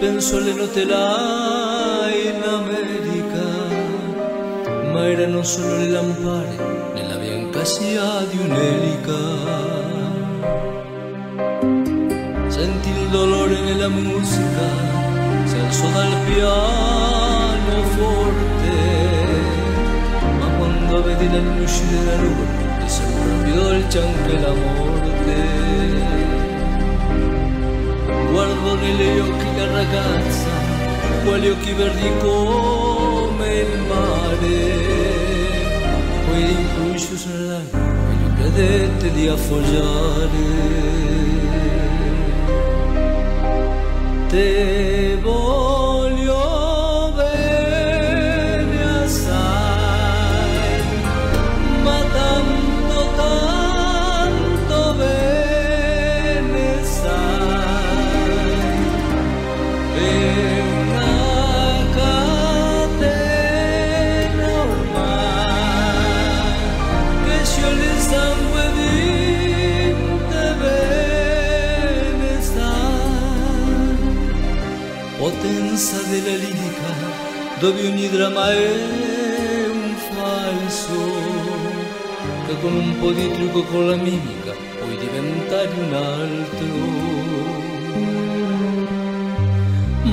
penso 0.06 0.36
alle 0.36 0.52
notte 0.52 0.84
là 0.84 2.06
in 2.28 2.40
America, 2.40 3.46
ma 4.92 5.04
erano 5.08 5.42
solo 5.42 5.78
le 5.78 5.88
lampare 5.88 6.56
nella 6.94 7.16
bianca 7.16 7.64
sia 7.64 8.24
di 8.30 8.38
un'elica. 8.38 9.20
Senti 12.46 12.88
il 12.88 13.08
dolore 13.08 13.58
nella 13.62 13.88
musica, 13.88 14.66
si 15.44 15.56
alzò 15.56 15.88
dal 15.88 16.14
piano 16.28 17.76
forte, 17.96 18.74
ma 20.38 20.46
quando 20.56 21.02
vedi 21.02 21.28
la 21.32 21.38
luce 21.38 21.82
della 21.90 22.16
luna, 22.22 22.78
ti 22.78 22.88
sembra 22.88 23.42
più 23.42 23.54
dolce 23.54 23.98
anche 23.98 24.38
la 24.38 24.52
morte 24.52 25.65
guardo 28.36 28.74
negli 28.74 29.18
occhi 29.18 29.56
la 29.56 29.66
ragazza, 29.72 30.50
quali 31.24 31.48
occhi 31.48 31.72
verdi 31.72 32.10
come 32.20 33.54
il 33.54 33.78
mare, 33.88 34.58
poi 36.26 36.44
l'incruscio 36.44 37.16
sull'acqua 37.16 37.78
e 37.78 38.14
gli 38.14 38.34
credette 38.38 39.12
di 39.12 39.28
affoggiare. 39.28 40.44
Te 44.28 45.18
voglio 45.22 45.55
Potenza 75.18 76.02
della 76.02 76.36
lirica 76.36 76.92
dove 77.58 77.86
ogni 77.88 78.08
dramma 78.10 78.52
è 78.52 79.66
un 79.70 79.94
falso 80.10 80.94
che 82.46 82.60
con 82.60 82.74
un 82.74 82.98
po' 83.00 83.12
di 83.12 83.30
trucco 83.32 83.62
con 83.64 83.88
la 83.88 83.96
mimica 83.96 84.52
puoi 84.78 84.96
diventare 84.98 85.70
un 85.78 85.94
altro 85.94 87.16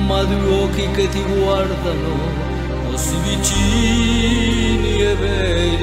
ma 0.06 0.22
due 0.24 0.62
occhi 0.62 0.90
che 0.92 1.08
ti 1.08 1.22
guardano 1.22 2.52
così 2.90 3.16
vicini 3.24 5.02
e 5.02 5.14
veri, 5.16 5.78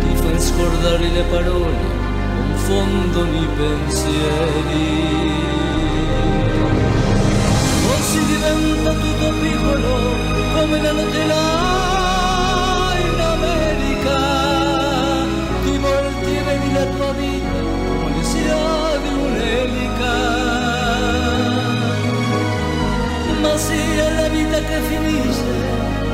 ti 0.00 0.14
fanno 0.14 0.40
scordare 0.40 1.08
le 1.08 1.22
parole, 1.30 1.76
confondono 2.36 3.36
i 3.36 3.48
pensieri. 3.56 5.26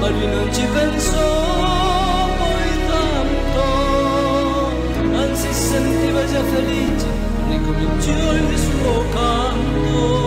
Ma 0.03 0.09
lui 0.09 0.27
non 0.27 0.53
ci 0.53 0.67
pensò 0.75 2.27
poi 2.39 2.71
tanto, 2.91 3.65
anzi 5.15 5.53
sentiva 5.53 6.25
già 6.27 6.43
felice, 6.43 7.07
ricominciò 7.49 8.33
il 8.33 8.59
suo 8.59 9.05
canto. 9.15 10.22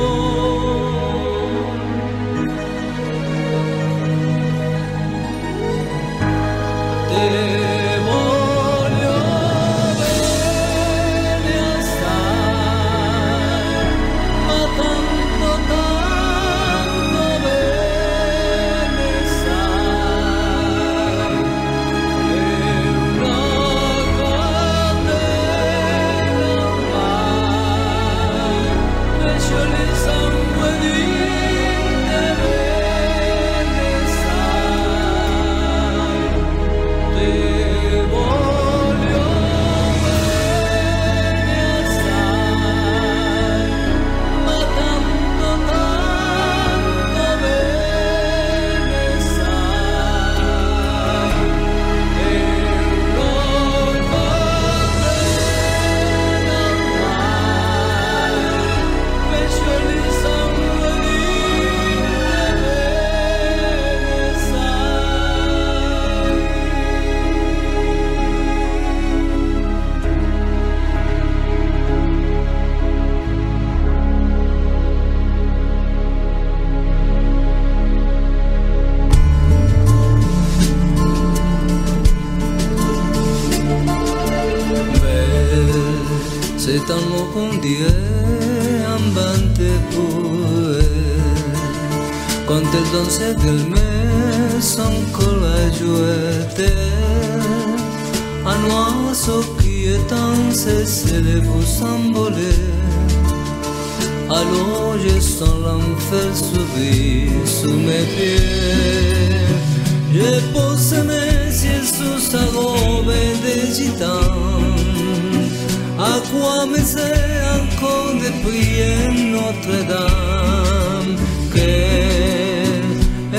À 116.13 116.15
quoi 116.31 116.67
me 116.67 116.77
sert 116.77 117.45
encore 117.59 118.13
de 118.23 118.29
prier 118.43 118.97
Notre-Dame 119.35 121.13
Que 121.53 121.71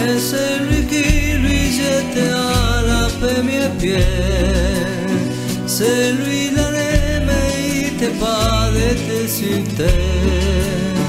est 0.05 0.18
celui 0.18 0.81
qui 0.90 1.07
lui 1.44 1.66
à 2.18 2.83
la 2.92 3.05
première 3.20 3.70
pierre 3.83 5.11
Celui-là 5.66 6.66
ne 6.79 6.90
mérite 7.31 8.07
pas 8.18 8.70
d'être 8.74 9.29
sur 9.29 9.62
terre. 9.76 11.00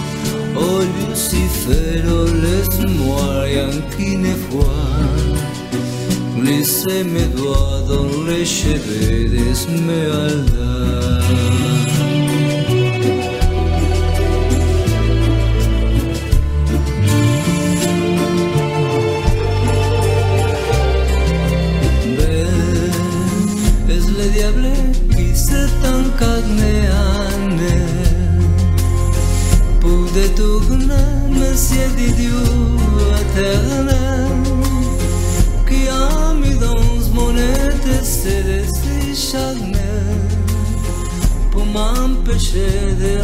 Oh 0.56 0.82
Lucifer, 1.10 2.04
oh 2.08 2.28
laisse-moi 2.44 3.26
rien 3.46 3.72
qui 3.96 4.10
ne 4.18 4.34
voit 4.50 4.87
Laissez 6.48 7.04
mes 7.04 7.28
doigts 7.36 7.82
dans 7.90 8.24
les 8.26 8.46
cheveux 8.46 9.28
d'Esmeralda. 9.28 11.20
es 23.90 24.08
le 24.18 24.28
diable 24.32 24.70
qui 25.18 25.36
s'est 25.36 25.76
incarné 25.84 26.88
pour 29.82 30.10
détourner 30.12 30.94
Monsieur 31.30 31.90
de 31.98 32.08
charnel 39.16 40.18
pour 41.52 41.66
de 43.00 43.18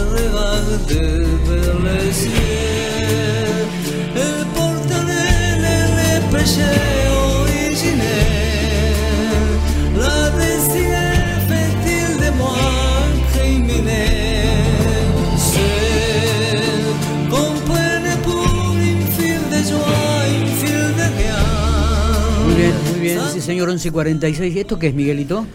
originels, 7.32 8.02
la 9.98 10.32
fait-il 11.48 12.10
de 12.24 12.32
moi. 12.38 12.58
Muy 22.46 22.56
bien, 22.56 22.74
muy 22.92 23.00
bien. 23.02 23.42
Señor 23.42 23.68
1146. 23.70 24.56
¿Esto 24.56 24.80
qué 24.80 24.88
es, 24.88 24.94
Miguelito? 24.94 25.46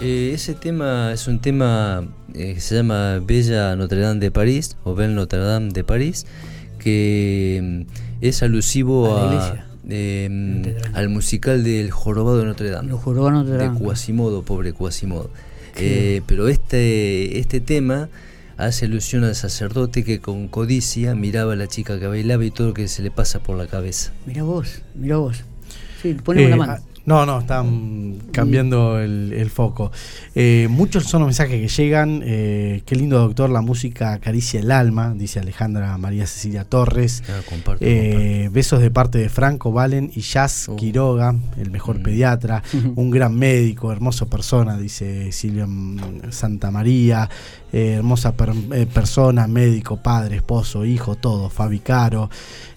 Eh, 0.00 0.30
ese 0.32 0.54
tema 0.54 1.12
es 1.12 1.26
un 1.26 1.40
tema 1.40 2.06
eh, 2.34 2.54
que 2.54 2.60
se 2.60 2.76
llama 2.76 3.18
Bella 3.18 3.74
Notre 3.74 4.00
Dame 4.00 4.20
de 4.20 4.30
París 4.30 4.76
o 4.84 4.94
Belle 4.94 5.14
Notre 5.14 5.40
Dame 5.40 5.70
de 5.72 5.82
París, 5.82 6.24
que 6.78 7.84
mm, 7.88 7.92
es 8.20 8.42
alusivo 8.44 9.16
A 9.18 9.56
eh, 9.88 10.28
Notre 10.30 10.74
Dame. 10.74 10.96
al 10.96 11.08
musical 11.08 11.64
del 11.64 11.90
Jorobado 11.90 12.38
de 12.38 12.44
Notre 12.44 12.70
Dame. 12.70 12.88
Los 12.90 13.00
jorobados 13.02 13.46
de 13.46 13.52
de 13.52 13.58
Dame. 13.58 13.78
Quasimodo, 13.80 14.42
pobre 14.42 14.72
Quasimodo. 14.72 15.30
Eh, 15.80 16.22
pero 16.26 16.48
este, 16.48 17.38
este 17.38 17.60
tema 17.60 18.08
hace 18.56 18.86
alusión 18.86 19.22
al 19.24 19.36
sacerdote 19.36 20.02
que 20.04 20.20
con 20.20 20.48
codicia 20.48 21.14
miraba 21.14 21.52
a 21.52 21.56
la 21.56 21.68
chica 21.68 21.98
que 22.00 22.06
bailaba 22.08 22.44
y 22.44 22.50
todo 22.50 22.68
lo 22.68 22.74
que 22.74 22.88
se 22.88 23.02
le 23.02 23.10
pasa 23.12 23.40
por 23.40 23.56
la 23.56 23.66
cabeza. 23.66 24.12
Mira 24.26 24.42
vos, 24.44 24.82
mira 24.96 25.16
vos. 25.18 25.44
Sí, 26.02 26.14
ponemos 26.14 26.46
Eh, 26.48 26.50
la 26.50 26.56
mano. 26.56 26.82
No, 27.08 27.24
no, 27.24 27.38
están 27.40 28.18
cambiando 28.32 29.00
el, 29.00 29.32
el 29.32 29.48
foco. 29.48 29.90
Eh, 30.34 30.66
muchos 30.68 31.04
son 31.04 31.20
los 31.22 31.28
mensajes 31.28 31.58
que 31.58 31.82
llegan. 31.82 32.20
eh, 32.22 32.82
qué 32.84 32.96
lindo, 32.96 33.18
doctor, 33.18 33.48
la 33.48 33.62
música 33.62 34.12
acaricia 34.12 34.60
el 34.60 34.70
alma, 34.70 35.14
dice 35.16 35.40
Alejandra 35.40 35.96
María 35.96 36.26
Cecilia 36.26 36.64
Torres. 36.64 37.22
Ah, 37.26 37.40
comparto, 37.48 37.82
Eh, 37.82 38.50
besos 38.52 38.80
de 38.82 38.90
parte 38.90 39.16
de 39.16 39.30
Franco 39.30 39.72
Valen 39.72 40.10
y 40.14 40.20
Jazz 40.20 40.68
Oh. 40.68 40.76
Quiroga, 40.76 41.34
el 41.56 41.70
mejor 41.70 42.00
Mm. 42.00 42.02
pediatra, 42.02 42.62
un 42.96 43.10
gran 43.10 43.34
médico, 43.34 43.90
hermoso 43.90 44.26
persona, 44.28 44.76
dice 44.76 45.32
Silvia 45.32 45.66
Santa 46.28 46.70
María, 46.70 47.30
eh, 47.72 47.94
hermosa 47.98 48.32
per- 48.32 48.52
eh, 48.72 48.86
persona, 48.86 49.46
médico, 49.46 49.96
padre, 49.98 50.36
esposo, 50.36 50.84
hijo, 50.84 51.14
todo, 51.16 51.50
Fabi 51.50 51.80
Caro, 51.80 52.30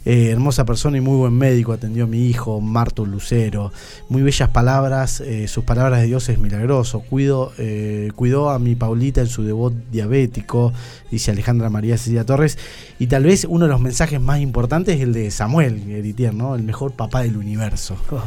eh, 0.04 0.30
hermosa 0.32 0.66
persona 0.66 0.98
y 0.98 1.02
muy 1.02 1.16
buen 1.18 1.34
médico, 1.34 1.72
atendió 1.74 2.04
a 2.06 2.08
mi 2.08 2.26
hijo, 2.28 2.60
Marto 2.60 3.06
Lucero, 3.06 3.72
muy 4.10 4.22
bellas 4.22 4.50
palabras, 4.50 5.24
sus 5.48 5.64
palabras 5.64 6.02
de 6.02 6.08
Dios 6.08 6.28
es 6.30 6.40
milagroso, 6.40 7.02
cuido, 7.02 7.54
eh, 7.58 8.10
cuidó 8.16 8.50
a 8.50 8.60
mi 8.60 8.76
Paulita 8.76 9.22
en 9.22 9.28
su 9.28 9.44
debut 9.44 9.74
diabético, 9.92 10.74
dice 11.12 11.32
Alejandra 11.32 11.70
María 11.70 11.98
Cecilia 11.98 12.26
Torres, 12.26 12.58
y 13.00 13.08
tal 13.08 13.24
vez 13.24 13.46
uno 13.48 13.66
de 13.66 13.72
los 13.72 13.80
mensajes 13.82 14.20
más 14.20 14.40
importantes 14.42 14.96
es 14.98 15.02
el 15.02 15.14
de 15.14 15.30
Samuel 15.32 15.90
Eritier, 15.90 16.34
¿no? 16.34 16.56
El 16.56 16.64
mejor 16.64 16.94
papá 16.94 17.22
del 17.24 17.38
universo, 17.38 17.96
Oh, 18.12 18.22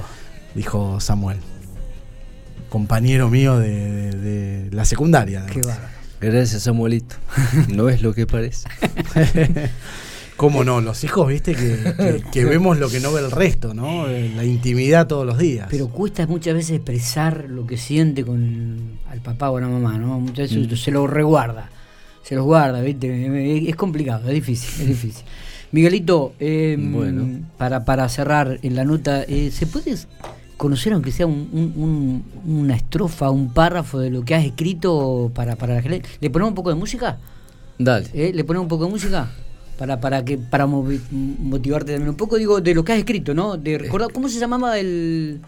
dijo 0.55 1.01
Samuel. 1.01 1.39
Compañero 2.69 3.29
mío 3.31 3.59
de, 3.59 4.13
de- 4.17 4.65
de 4.71 4.77
la 4.77 4.85
secundaria. 4.85 5.47
qué. 5.47 5.61
Gracias, 6.21 6.63
Samuelito. 6.63 7.17
no 7.75 7.89
es 7.89 8.03
lo 8.03 8.15
que 8.15 8.27
parece. 8.27 8.69
¿Cómo 10.37 10.65
no? 10.65 10.81
Los 10.81 11.05
hijos, 11.05 11.29
viste, 11.29 11.55
que, 11.55 11.95
que- 11.97 12.25
que 12.33 12.45
vemos 12.45 12.79
lo 12.79 12.89
que 12.91 12.99
no 12.99 13.13
ve 13.13 13.21
el 13.21 13.31
resto, 13.31 13.73
¿no? 13.73 14.09
Eh, 14.09 14.33
La 14.35 14.45
intimidad 14.45 15.07
todos 15.07 15.25
los 15.25 15.39
días. 15.39 15.69
Pero 15.71 15.89
cuesta 15.89 16.27
muchas 16.27 16.55
veces 16.55 16.73
expresar 16.77 17.47
lo 17.49 17.67
que 17.67 17.77
siente 17.77 18.25
con 18.25 18.99
al 19.11 19.21
papá 19.21 19.51
o 19.51 19.59
a 19.59 19.61
la 19.61 19.69
mamá, 19.69 19.97
¿no? 19.97 20.19
Muchas 20.19 20.51
veces 20.53 20.69
Mm. 20.73 20.75
se 20.77 20.91
lo 20.91 21.07
reguarda, 21.07 21.71
se 22.25 22.35
los 22.35 22.45
guarda, 22.45 22.81
¿viste? 22.81 23.61
Es, 23.63 23.69
es 23.69 23.77
complicado, 23.77 24.27
es 24.29 24.35
difícil, 24.35 24.71
es 24.83 24.89
difícil. 24.89 25.25
Miguelito, 25.71 26.35
eh, 26.41 26.77
Bueno. 26.81 27.41
para, 27.57 27.85
para 27.85 28.09
cerrar 28.09 28.59
en 28.63 28.75
la 28.75 28.85
nota, 28.85 29.23
eh, 29.25 29.51
¿se 29.53 29.67
puede 29.67 29.97
conocer 30.57 30.93
aunque 30.93 31.11
sea 31.13 31.27
un- 31.27 31.49
un- 31.53 31.73
un- 32.47 32.59
una 32.63 32.77
estrofa, 32.77 33.31
un 33.31 33.53
párrafo 33.53 33.99
de 33.99 34.11
lo 34.11 34.25
que 34.25 34.35
has 34.35 34.45
escrito 34.45 35.31
para, 35.35 35.57
para 35.57 35.75
la 35.75 35.83
gente? 35.83 36.03
¿Le 36.21 36.31
ponemos 36.31 36.51
un 36.51 36.55
poco 36.55 36.69
de 36.71 36.77
música? 36.77 37.19
Dale. 37.79 38.09
¿Eh? 38.15 38.33
¿Le 38.35 38.45
ponemos 38.45 38.65
un 38.65 38.69
poco 38.69 38.85
de 38.85 38.91
música? 38.91 39.31
Para, 39.79 40.01
para 40.01 40.25
que 40.25 40.39
para 40.39 40.67
motivarte 40.67 41.93
también 41.93 42.11
un 42.11 42.17
poco, 42.17 42.37
digo, 42.37 42.61
de 42.61 42.75
lo 42.75 42.85
que 42.85 42.93
has 42.93 42.99
escrito, 42.99 43.35
¿no? 43.35 43.57
De 43.57 43.77
recordar, 43.79 44.13
¿Cómo 44.13 44.29
se 44.29 44.39
llamaba 44.39 44.79
el, 44.79 45.41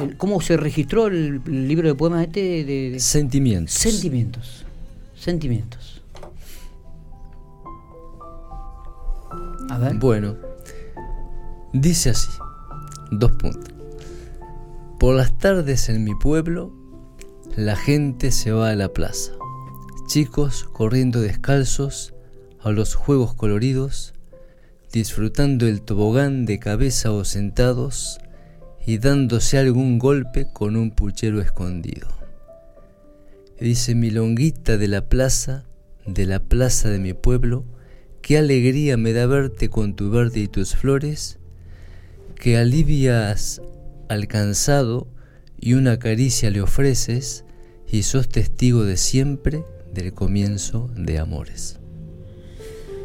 el- 0.00 0.16
¿Cómo 0.18 0.40
se 0.42 0.56
registró 0.58 1.06
el, 1.06 1.40
el 1.46 1.66
libro 1.68 1.88
de 1.88 1.94
poemas 1.94 2.24
este? 2.26 2.40
De, 2.64 2.90
de- 2.90 3.00
Sentimientos. 3.00 3.72
Sentimientos. 3.74 4.64
Sentimientos. 5.16 6.02
A 9.70 9.78
ver. 9.78 9.94
Bueno, 9.94 10.36
dice 11.72 12.10
así, 12.10 12.28
dos 13.10 13.32
puntos. 13.32 13.73
Por 15.04 15.16
las 15.16 15.36
tardes 15.36 15.90
en 15.90 16.02
mi 16.02 16.14
pueblo, 16.14 16.72
la 17.56 17.76
gente 17.76 18.30
se 18.30 18.52
va 18.52 18.70
a 18.70 18.74
la 18.74 18.88
plaza. 18.88 19.32
Chicos 20.06 20.64
corriendo 20.64 21.20
descalzos 21.20 22.14
a 22.58 22.70
los 22.70 22.94
juegos 22.94 23.34
coloridos, 23.34 24.14
disfrutando 24.94 25.66
el 25.66 25.82
tobogán 25.82 26.46
de 26.46 26.58
cabeza 26.58 27.12
o 27.12 27.22
sentados 27.26 28.18
y 28.86 28.96
dándose 28.96 29.58
algún 29.58 29.98
golpe 29.98 30.46
con 30.50 30.74
un 30.74 30.90
puchero 30.90 31.42
escondido. 31.42 32.08
Dice 33.60 33.94
milonguita 33.94 34.78
de 34.78 34.88
la 34.88 35.06
plaza, 35.06 35.66
de 36.06 36.24
la 36.24 36.40
plaza 36.40 36.88
de 36.88 36.98
mi 36.98 37.12
pueblo, 37.12 37.66
qué 38.22 38.38
alegría 38.38 38.96
me 38.96 39.12
da 39.12 39.26
verte 39.26 39.68
con 39.68 39.96
tu 39.96 40.08
verde 40.08 40.40
y 40.40 40.48
tus 40.48 40.74
flores, 40.74 41.38
que 42.36 42.56
alivias 42.56 43.60
al 44.08 44.28
cansado 44.28 45.08
y 45.60 45.74
una 45.74 45.98
caricia 45.98 46.50
le 46.50 46.60
ofreces 46.60 47.44
y 47.88 48.02
sos 48.02 48.28
testigo 48.28 48.84
de 48.84 48.96
siempre 48.96 49.64
del 49.92 50.12
comienzo 50.12 50.90
de 50.96 51.18
amores. 51.18 51.78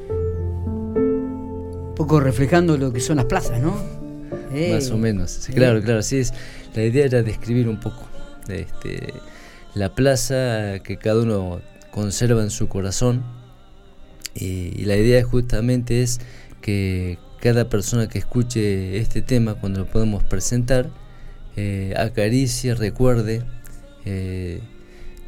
Un 0.09 1.93
poco 1.95 2.19
reflejando 2.19 2.77
lo 2.77 2.91
que 2.91 2.99
son 2.99 3.17
las 3.17 3.25
plazas, 3.25 3.61
¿no? 3.61 3.75
Más 4.71 4.89
o 4.89 4.97
menos. 4.97 5.47
Claro, 5.53 5.81
claro, 5.81 6.01
sí 6.01 6.17
es. 6.17 6.33
La 6.73 6.83
idea 6.83 7.05
era 7.05 7.21
describir 7.23 7.69
un 7.69 7.79
poco 7.79 8.07
este, 8.47 9.13
la 9.75 9.93
plaza 9.93 10.79
que 10.79 10.97
cada 10.97 11.21
uno 11.21 11.61
conserva 11.91 12.41
en 12.43 12.49
su 12.49 12.67
corazón 12.67 13.23
Y, 14.35 14.85
la 14.85 14.95
idea 14.95 15.23
justamente 15.23 16.01
es 16.01 16.19
que 16.61 17.17
cada 17.41 17.69
persona 17.69 18.07
que 18.07 18.19
escuche 18.19 18.97
este 18.97 19.21
tema, 19.21 19.55
cuando 19.55 19.81
lo 19.81 19.85
podamos 19.85 20.23
presentar, 20.23 20.89
eh, 21.55 21.93
acaricie, 21.97 22.75
recuerde. 22.75 23.43
Eh, 24.05 24.61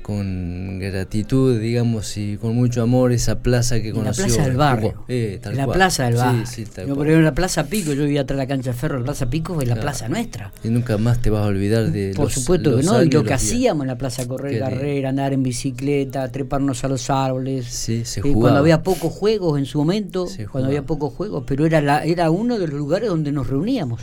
con 0.01 0.79
gratitud, 0.79 1.59
digamos, 1.59 2.17
y 2.17 2.37
con 2.37 2.55
mucho 2.55 2.81
amor 2.81 3.11
esa 3.11 3.39
plaza 3.39 3.81
que 3.81 3.91
conoció. 3.91 4.23
La 4.23 4.27
plaza 4.27 4.43
del 4.47 4.57
barrio. 4.57 5.03
Eh, 5.07 5.39
la 5.53 5.67
plaza 5.67 6.05
del 6.05 6.15
barrio. 6.15 6.43
yo, 6.87 6.95
por 6.95 7.07
en 7.09 7.23
la 7.23 7.33
Plaza 7.33 7.65
Pico, 7.65 7.93
yo 7.93 8.03
vivía 8.03 8.21
atrás 8.21 8.37
de 8.37 8.43
la 8.43 8.47
cancha 8.47 8.71
de 8.71 8.77
ferro, 8.77 8.99
la 8.99 9.05
Plaza 9.05 9.29
Pico 9.29 9.61
es 9.61 9.67
la 9.67 9.75
plaza 9.75 10.09
nuestra. 10.09 10.51
Y 10.63 10.69
nunca 10.69 10.97
más 10.97 11.21
te 11.21 11.29
vas 11.29 11.43
a 11.43 11.47
olvidar 11.47 11.91
de 11.91 12.13
Por 12.15 12.31
supuesto 12.31 12.77
que 12.77 12.83
no, 12.83 13.01
y 13.01 13.09
lo 13.09 13.23
que 13.23 13.33
hacíamos 13.33 13.83
en 13.83 13.87
la 13.87 13.97
plaza, 13.97 14.27
correr 14.27 14.59
carrera, 14.59 15.09
andar 15.09 15.33
en 15.33 15.43
bicicleta, 15.43 16.27
treparnos 16.29 16.83
a 16.83 16.87
los 16.87 17.09
árboles. 17.09 17.65
Sí, 17.65 18.05
se 18.05 18.21
eh, 18.21 18.33
cuando 18.33 18.59
había 18.59 18.83
pocos 18.83 19.13
juegos 19.13 19.59
en 19.59 19.65
su 19.65 19.79
momento, 19.79 20.27
cuando 20.51 20.67
había 20.67 20.83
pocos 20.83 21.13
juegos, 21.13 21.43
pero 21.45 21.65
era, 21.65 21.81
la, 21.81 22.03
era 22.03 22.31
uno 22.31 22.59
de 22.59 22.67
los 22.67 22.77
lugares 22.77 23.09
donde 23.09 23.31
nos 23.31 23.47
reuníamos, 23.47 24.01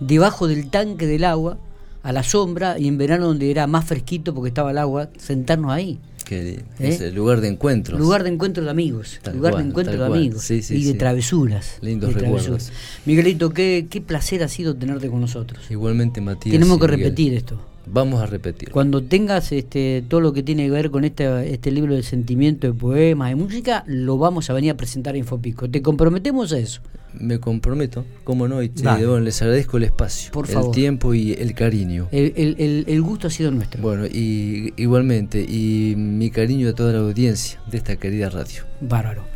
debajo 0.00 0.48
del 0.48 0.70
tanque 0.70 1.06
del 1.06 1.24
agua 1.24 1.58
a 2.06 2.12
la 2.12 2.22
sombra 2.22 2.78
y 2.78 2.86
en 2.86 2.98
verano 2.98 3.26
donde 3.26 3.50
era 3.50 3.66
más 3.66 3.84
fresquito 3.84 4.32
porque 4.32 4.48
estaba 4.48 4.70
el 4.70 4.78
agua, 4.78 5.08
sentarnos 5.18 5.72
ahí. 5.72 5.98
Que 6.24 6.62
es 6.78 7.00
¿Eh? 7.00 7.08
el 7.08 7.16
lugar 7.16 7.40
de 7.40 7.48
encuentro. 7.48 7.98
Lugar 7.98 8.22
de 8.22 8.30
encuentro 8.30 8.62
de 8.62 8.70
amigos. 8.70 9.20
lugar 9.34 9.56
de 9.56 9.62
encuentro 9.64 9.98
de 9.98 10.04
amigos. 10.04 10.48
y 10.50 10.84
de 10.84 10.94
travesuras. 10.94 11.78
Lindos 11.80 12.14
recuerdos. 12.14 12.70
Miguelito, 13.06 13.50
qué, 13.50 13.88
qué 13.90 14.00
placer 14.00 14.44
ha 14.44 14.48
sido 14.48 14.76
tenerte 14.76 15.08
con 15.10 15.20
nosotros. 15.20 15.68
Igualmente, 15.68 16.20
Matías. 16.20 16.52
Tenemos 16.52 16.78
que 16.78 16.86
repetir 16.86 17.34
esto. 17.34 17.60
Vamos 17.86 18.20
a 18.20 18.26
repetir. 18.26 18.70
Cuando 18.70 19.02
tengas 19.02 19.50
este, 19.50 20.04
todo 20.08 20.20
lo 20.20 20.32
que 20.32 20.44
tiene 20.44 20.64
que 20.64 20.70
ver 20.70 20.90
con 20.92 21.04
este, 21.04 21.52
este 21.52 21.72
libro 21.72 21.94
de 21.94 22.04
sentimiento, 22.04 22.68
de 22.68 22.72
poemas, 22.72 23.30
de 23.30 23.36
música, 23.36 23.82
lo 23.88 24.16
vamos 24.16 24.48
a 24.48 24.52
venir 24.52 24.70
a 24.70 24.76
presentar 24.76 25.14
a 25.16 25.18
Infopico. 25.18 25.68
¿Te 25.68 25.82
comprometemos 25.82 26.52
a 26.52 26.58
eso? 26.58 26.80
Me 27.18 27.40
comprometo, 27.40 28.04
cómo 28.24 28.48
no, 28.48 28.62
y 28.62 28.68
les 28.68 29.42
agradezco 29.42 29.76
el 29.76 29.84
espacio, 29.84 30.30
el 30.48 30.70
tiempo 30.72 31.14
y 31.14 31.32
el 31.32 31.54
cariño. 31.54 32.08
El, 32.12 33.02
gusto 33.02 33.28
ha 33.28 33.30
sido 33.30 33.50
nuestro. 33.50 33.82
Bueno, 33.82 34.06
y 34.06 34.72
igualmente, 34.76 35.40
y 35.40 35.94
mi 35.96 36.30
cariño 36.30 36.68
a 36.68 36.74
toda 36.74 36.92
la 36.92 36.98
audiencia 37.00 37.60
de 37.70 37.78
esta 37.78 37.96
querida 37.96 38.30
radio. 38.30 38.64
Bárbaro. 38.80 39.35